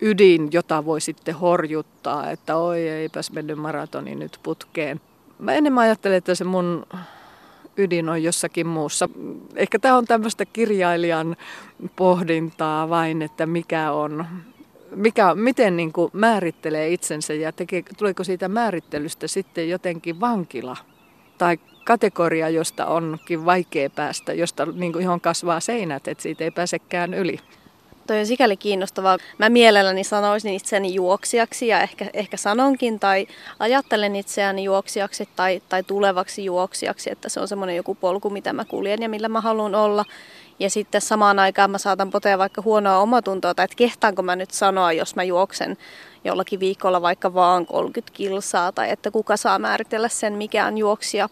ydin, 0.00 0.48
jota 0.52 0.84
voi 0.84 1.00
sitten 1.00 1.34
horjuttaa, 1.34 2.30
että 2.30 2.56
oi 2.56 2.88
eipäs 2.88 3.32
mennyt 3.32 3.58
maratoni 3.58 4.14
nyt 4.14 4.38
putkeen. 4.42 5.00
Mä 5.38 5.52
enemmän 5.52 5.84
ajattelen, 5.84 6.16
että 6.16 6.34
se 6.34 6.44
mun 6.44 6.86
ydin 7.76 8.08
on 8.08 8.22
jossakin 8.22 8.66
muussa. 8.66 9.08
Ehkä 9.56 9.78
tämä 9.78 9.96
on 9.96 10.04
tämmöistä 10.04 10.44
kirjailijan 10.44 11.36
pohdintaa 11.96 12.88
vain, 12.88 13.22
että 13.22 13.46
mikä 13.46 13.92
on, 13.92 14.26
mikä, 14.94 15.34
miten 15.34 15.76
niin 15.76 15.92
kuin 15.92 16.10
määrittelee 16.12 16.88
itsensä 16.88 17.34
ja 17.34 17.52
tekee, 17.52 17.82
tuleeko 17.98 18.24
siitä 18.24 18.48
määrittelystä 18.48 19.26
sitten 19.26 19.68
jotenkin 19.68 20.20
vankila 20.20 20.76
tai 21.38 21.58
kategoria, 21.84 22.48
josta 22.48 22.86
onkin 22.86 23.44
vaikea 23.44 23.90
päästä, 23.90 24.32
josta 24.32 24.66
niin 24.66 24.92
kuin 24.92 25.04
johon 25.04 25.20
kasvaa 25.20 25.60
seinät, 25.60 26.08
että 26.08 26.22
siitä 26.22 26.44
ei 26.44 26.50
pääsekään 26.50 27.14
yli. 27.14 27.38
Toi 28.06 28.18
on 28.18 28.26
sikäli 28.26 28.56
kiinnostavaa. 28.56 29.18
Mä 29.38 29.48
mielelläni 29.48 30.04
sanoisin 30.04 30.54
itseäni 30.54 30.94
juoksijaksi 30.94 31.68
ja 31.68 31.80
ehkä, 31.80 32.06
ehkä 32.12 32.36
sanonkin 32.36 33.00
tai 33.00 33.26
ajattelen 33.58 34.16
itseäni 34.16 34.64
juoksijaksi 34.64 35.28
tai, 35.36 35.62
tai 35.68 35.82
tulevaksi 35.82 36.44
juoksijaksi, 36.44 37.12
että 37.12 37.28
se 37.28 37.40
on 37.40 37.48
semmoinen 37.48 37.76
joku 37.76 37.94
polku, 37.94 38.30
mitä 38.30 38.52
mä 38.52 38.64
kuljen 38.64 39.02
ja 39.02 39.08
millä 39.08 39.28
mä 39.28 39.40
haluan 39.40 39.74
olla. 39.74 40.04
Ja 40.58 40.70
sitten 40.70 41.00
samaan 41.00 41.38
aikaan 41.38 41.70
mä 41.70 41.78
saatan 41.78 42.10
potea 42.10 42.38
vaikka 42.38 42.62
huonoa 42.62 42.98
omatuntoa, 42.98 43.54
tai 43.54 43.64
että 43.64 43.76
kehtaanko 43.76 44.22
mä 44.22 44.36
nyt 44.36 44.50
sanoa, 44.50 44.92
jos 44.92 45.16
mä 45.16 45.22
juoksen 45.22 45.76
jollakin 46.24 46.60
viikolla 46.60 47.02
vaikka 47.02 47.34
vaan 47.34 47.66
30 47.66 48.16
kilsaa, 48.16 48.72
tai 48.72 48.90
että 48.90 49.10
kuka 49.10 49.36
saa 49.36 49.58
määritellä 49.58 50.08
sen, 50.08 50.32
mikä 50.32 50.66
on 50.66 50.78
juoksija. 50.78 51.28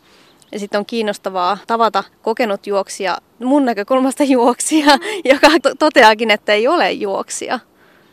Ja 0.54 0.60
sitten 0.60 0.78
on 0.78 0.86
kiinnostavaa 0.86 1.58
tavata 1.66 2.04
kokenut 2.22 2.66
juoksija, 2.66 3.18
mun 3.38 3.64
näkökulmasta 3.64 4.24
juoksija, 4.36 4.98
joka 5.24 5.48
toteakin, 5.78 6.30
että 6.30 6.52
ei 6.52 6.68
ole 6.68 6.92
juoksija. 6.92 7.60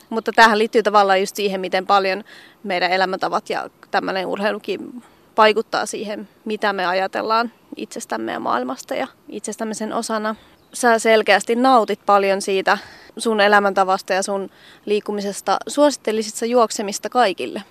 Mutta 0.09 0.31
tähän 0.35 0.59
liittyy 0.59 0.83
tavallaan 0.83 1.19
just 1.19 1.35
siihen, 1.35 1.61
miten 1.61 1.87
paljon 1.87 2.23
meidän 2.63 2.91
elämäntavat 2.91 3.49
ja 3.49 3.69
tämmöinen 3.91 4.27
urheilukin 4.27 5.03
vaikuttaa 5.37 5.85
siihen, 5.85 6.29
mitä 6.45 6.73
me 6.73 6.85
ajatellaan 6.85 7.51
itsestämme 7.75 8.31
ja 8.31 8.39
maailmasta 8.39 8.95
ja 8.95 9.07
itsestämme 9.29 9.73
sen 9.73 9.93
osana. 9.93 10.35
Sä 10.73 10.99
selkeästi 10.99 11.55
nautit 11.55 12.05
paljon 12.05 12.41
siitä 12.41 12.77
sun 13.17 13.41
elämäntavasta 13.41 14.13
ja 14.13 14.23
sun 14.23 14.49
liikkumisesta. 14.85 15.57
Suosittelisit 15.67 16.35
sä 16.35 16.45
juoksemista 16.45 17.09
kaikille? 17.09 17.63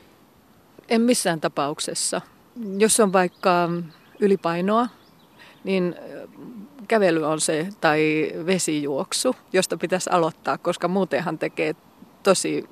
En 0.88 1.00
missään 1.00 1.40
tapauksessa. 1.40 2.20
Jos 2.78 3.00
on 3.00 3.12
vaikka 3.12 3.68
ylipainoa, 4.20 4.88
niin 5.64 5.94
kävely 6.88 7.24
on 7.24 7.40
se 7.40 7.68
tai 7.80 8.32
vesijuoksu, 8.46 9.36
josta 9.52 9.76
pitäisi 9.76 10.10
aloittaa, 10.10 10.58
koska 10.58 10.88
muutenhan 10.88 11.38
tekee 11.38 11.76
tosi 12.22 12.68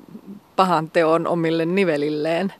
pahan 0.56 0.90
teon 0.90 1.26
omille 1.26 1.66
nivelilleen. 1.66 2.52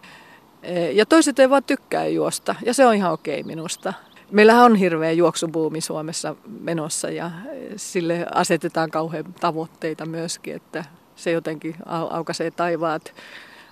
Ja 0.92 1.06
toiset 1.06 1.38
ei 1.38 1.50
vaan 1.50 1.64
tykkää 1.64 2.06
juosta, 2.06 2.54
ja 2.64 2.74
se 2.74 2.86
on 2.86 2.94
ihan 2.94 3.12
okei 3.12 3.42
minusta. 3.42 3.92
Meillähän 4.30 4.64
on 4.64 4.76
hirveä 4.76 5.12
juoksubuumi 5.12 5.80
Suomessa 5.80 6.36
menossa 6.60 7.10
ja 7.10 7.30
sille 7.76 8.26
asetetaan 8.34 8.90
kauhean 8.90 9.24
tavoitteita 9.40 10.06
myöskin, 10.06 10.56
että 10.56 10.84
se 11.16 11.30
jotenkin 11.30 11.76
aukaisee 11.86 12.50
taivaat. 12.50 13.14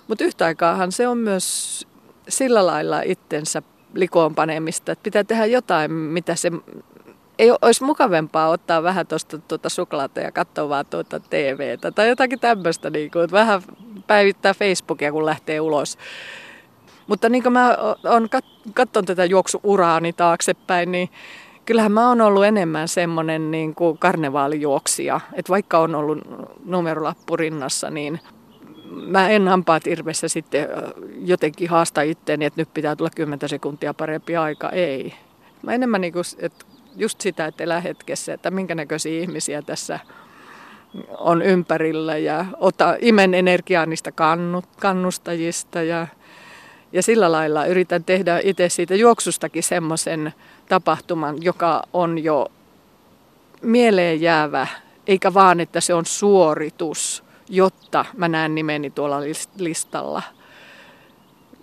Mutta 0.07 0.23
yhtä 0.23 0.45
aikaahan 0.45 0.91
se 0.91 1.07
on 1.07 1.17
myös 1.17 1.87
sillä 2.29 2.65
lailla 2.65 3.01
itsensä 3.01 3.61
likoon 3.93 4.35
panemista, 4.35 4.91
että 4.91 5.03
pitää 5.03 5.23
tehdä 5.23 5.45
jotain, 5.45 5.91
mitä 5.91 6.35
se 6.35 6.51
ei 7.39 7.51
olisi 7.61 7.83
mukavempaa 7.83 8.49
ottaa 8.49 8.83
vähän 8.83 9.07
tuosta 9.07 9.37
tuota 9.37 9.69
suklaata 9.69 10.19
ja 10.19 10.31
katsoa 10.31 10.69
vaan 10.69 10.85
tuota 10.85 11.19
TVtä 11.19 11.91
tai 11.91 12.09
jotakin 12.09 12.39
tämmöistä, 12.39 12.89
niin 12.89 13.11
kuin, 13.11 13.31
vähän 13.31 13.61
päivittää 14.07 14.53
Facebookia, 14.53 15.11
kun 15.11 15.25
lähtee 15.25 15.59
ulos. 15.59 15.97
Mutta 17.07 17.29
niin 17.29 17.43
kuin 17.43 17.53
mä 17.53 17.77
oon 18.03 18.29
katson 18.73 19.05
tätä 19.05 19.25
juoksuuraani 19.25 20.13
taaksepäin, 20.13 20.91
niin 20.91 21.09
kyllähän 21.65 21.91
mä 21.91 22.07
oon 22.07 22.21
ollut 22.21 22.45
enemmän 22.45 22.87
semmoinen 22.87 23.51
niin 23.51 23.75
kuin 23.75 23.97
karnevaalijuoksija. 23.97 25.19
Että 25.33 25.49
vaikka 25.49 25.79
on 25.79 25.95
ollut 25.95 26.19
numerolappu 26.65 27.37
rinnassa, 27.37 27.89
niin 27.89 28.19
mä 29.05 29.29
en 29.29 29.47
hampaat 29.47 29.87
irvessä 29.87 30.27
sitten 30.27 30.67
jotenkin 31.25 31.69
haasta 31.69 32.01
itteeni, 32.01 32.45
että 32.45 32.61
nyt 32.61 32.73
pitää 32.73 32.95
tulla 32.95 33.09
10 33.15 33.49
sekuntia 33.49 33.93
parempi 33.93 34.35
aika. 34.35 34.69
Ei. 34.69 35.13
Mä 35.61 35.73
enemmän 35.73 36.01
niin 36.01 36.13
kuin, 36.13 36.25
että 36.39 36.65
just 36.95 37.21
sitä, 37.21 37.45
että 37.45 37.63
elää 37.63 37.81
hetkessä, 37.81 38.33
että 38.33 38.51
minkä 38.51 38.75
näköisiä 38.75 39.21
ihmisiä 39.21 39.61
tässä 39.61 39.99
on 41.17 41.41
ympärillä 41.41 42.17
ja 42.17 42.45
ota, 42.59 42.95
imen 42.99 43.33
energiaa 43.33 43.85
niistä 43.85 44.11
kannut, 44.11 44.65
kannustajista 44.79 45.81
ja, 45.81 46.07
ja 46.93 47.03
sillä 47.03 47.31
lailla 47.31 47.65
yritän 47.65 48.03
tehdä 48.03 48.39
itse 48.43 48.69
siitä 48.69 48.95
juoksustakin 48.95 49.63
semmoisen 49.63 50.33
tapahtuman, 50.69 51.43
joka 51.43 51.83
on 51.93 52.23
jo 52.23 52.47
mieleen 53.61 54.21
jäävä, 54.21 54.67
eikä 55.07 55.33
vaan, 55.33 55.59
että 55.59 55.81
se 55.81 55.93
on 55.93 56.05
suoritus, 56.05 57.26
jotta 57.49 58.05
mä 58.13 58.27
näen 58.27 58.55
nimeni 58.55 58.89
tuolla 58.89 59.19
listalla. 59.57 60.21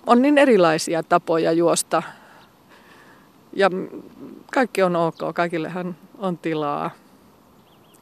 On 0.06 0.22
niin 0.22 0.38
erilaisia 0.38 1.02
tapoja 1.02 1.52
juosta 1.52 2.02
ja 3.52 3.70
kaikki 4.54 4.82
on 4.82 4.96
ok, 4.96 5.18
kaikillehan 5.34 5.96
on 6.18 6.38
tilaa. 6.38 6.90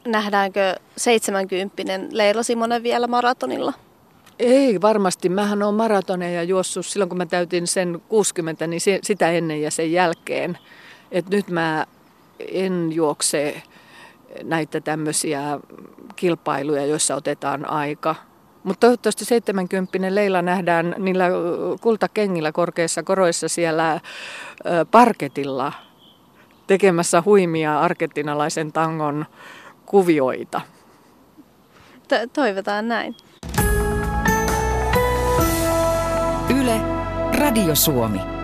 Nähdäänkö 0.06 0.76
70 0.96 2.00
Leila 2.10 2.42
Simonen 2.42 2.82
vielä 2.82 3.06
maratonilla? 3.06 3.72
Ei 4.38 4.80
varmasti. 4.80 5.28
Mähän 5.28 5.62
olen 5.62 5.74
maratoneja 5.74 6.42
juossut 6.42 6.86
silloin, 6.86 7.08
kun 7.08 7.18
mä 7.18 7.26
täytin 7.26 7.66
sen 7.66 8.02
60, 8.08 8.66
niin 8.66 8.80
sitä 9.02 9.30
ennen 9.30 9.62
ja 9.62 9.70
sen 9.70 9.92
jälkeen. 9.92 10.58
Et 11.10 11.28
nyt 11.28 11.48
mä 11.48 11.86
en 12.38 12.92
juokse 12.92 13.62
näitä 14.42 14.80
tämmöisiä 14.80 15.60
kilpailuja, 16.16 16.86
joissa 16.86 17.14
otetaan 17.14 17.70
aika. 17.70 18.14
Mutta 18.64 18.80
toivottavasti 18.86 19.24
70 19.24 20.14
Leila 20.14 20.42
nähdään 20.42 20.94
niillä 20.98 21.24
kultakengillä 21.80 22.52
korkeissa 22.52 23.02
koroissa 23.02 23.48
siellä 23.48 24.00
parketilla 24.90 25.72
tekemässä 26.66 27.22
huimia 27.24 27.80
argentinalaisen 27.80 28.72
tangon 28.72 29.26
kuvioita. 29.86 30.60
To- 32.08 32.26
toivotaan 32.32 32.88
näin. 32.88 33.16
Yle, 36.60 36.80
Radio 37.38 37.74
Suomi. 37.74 38.41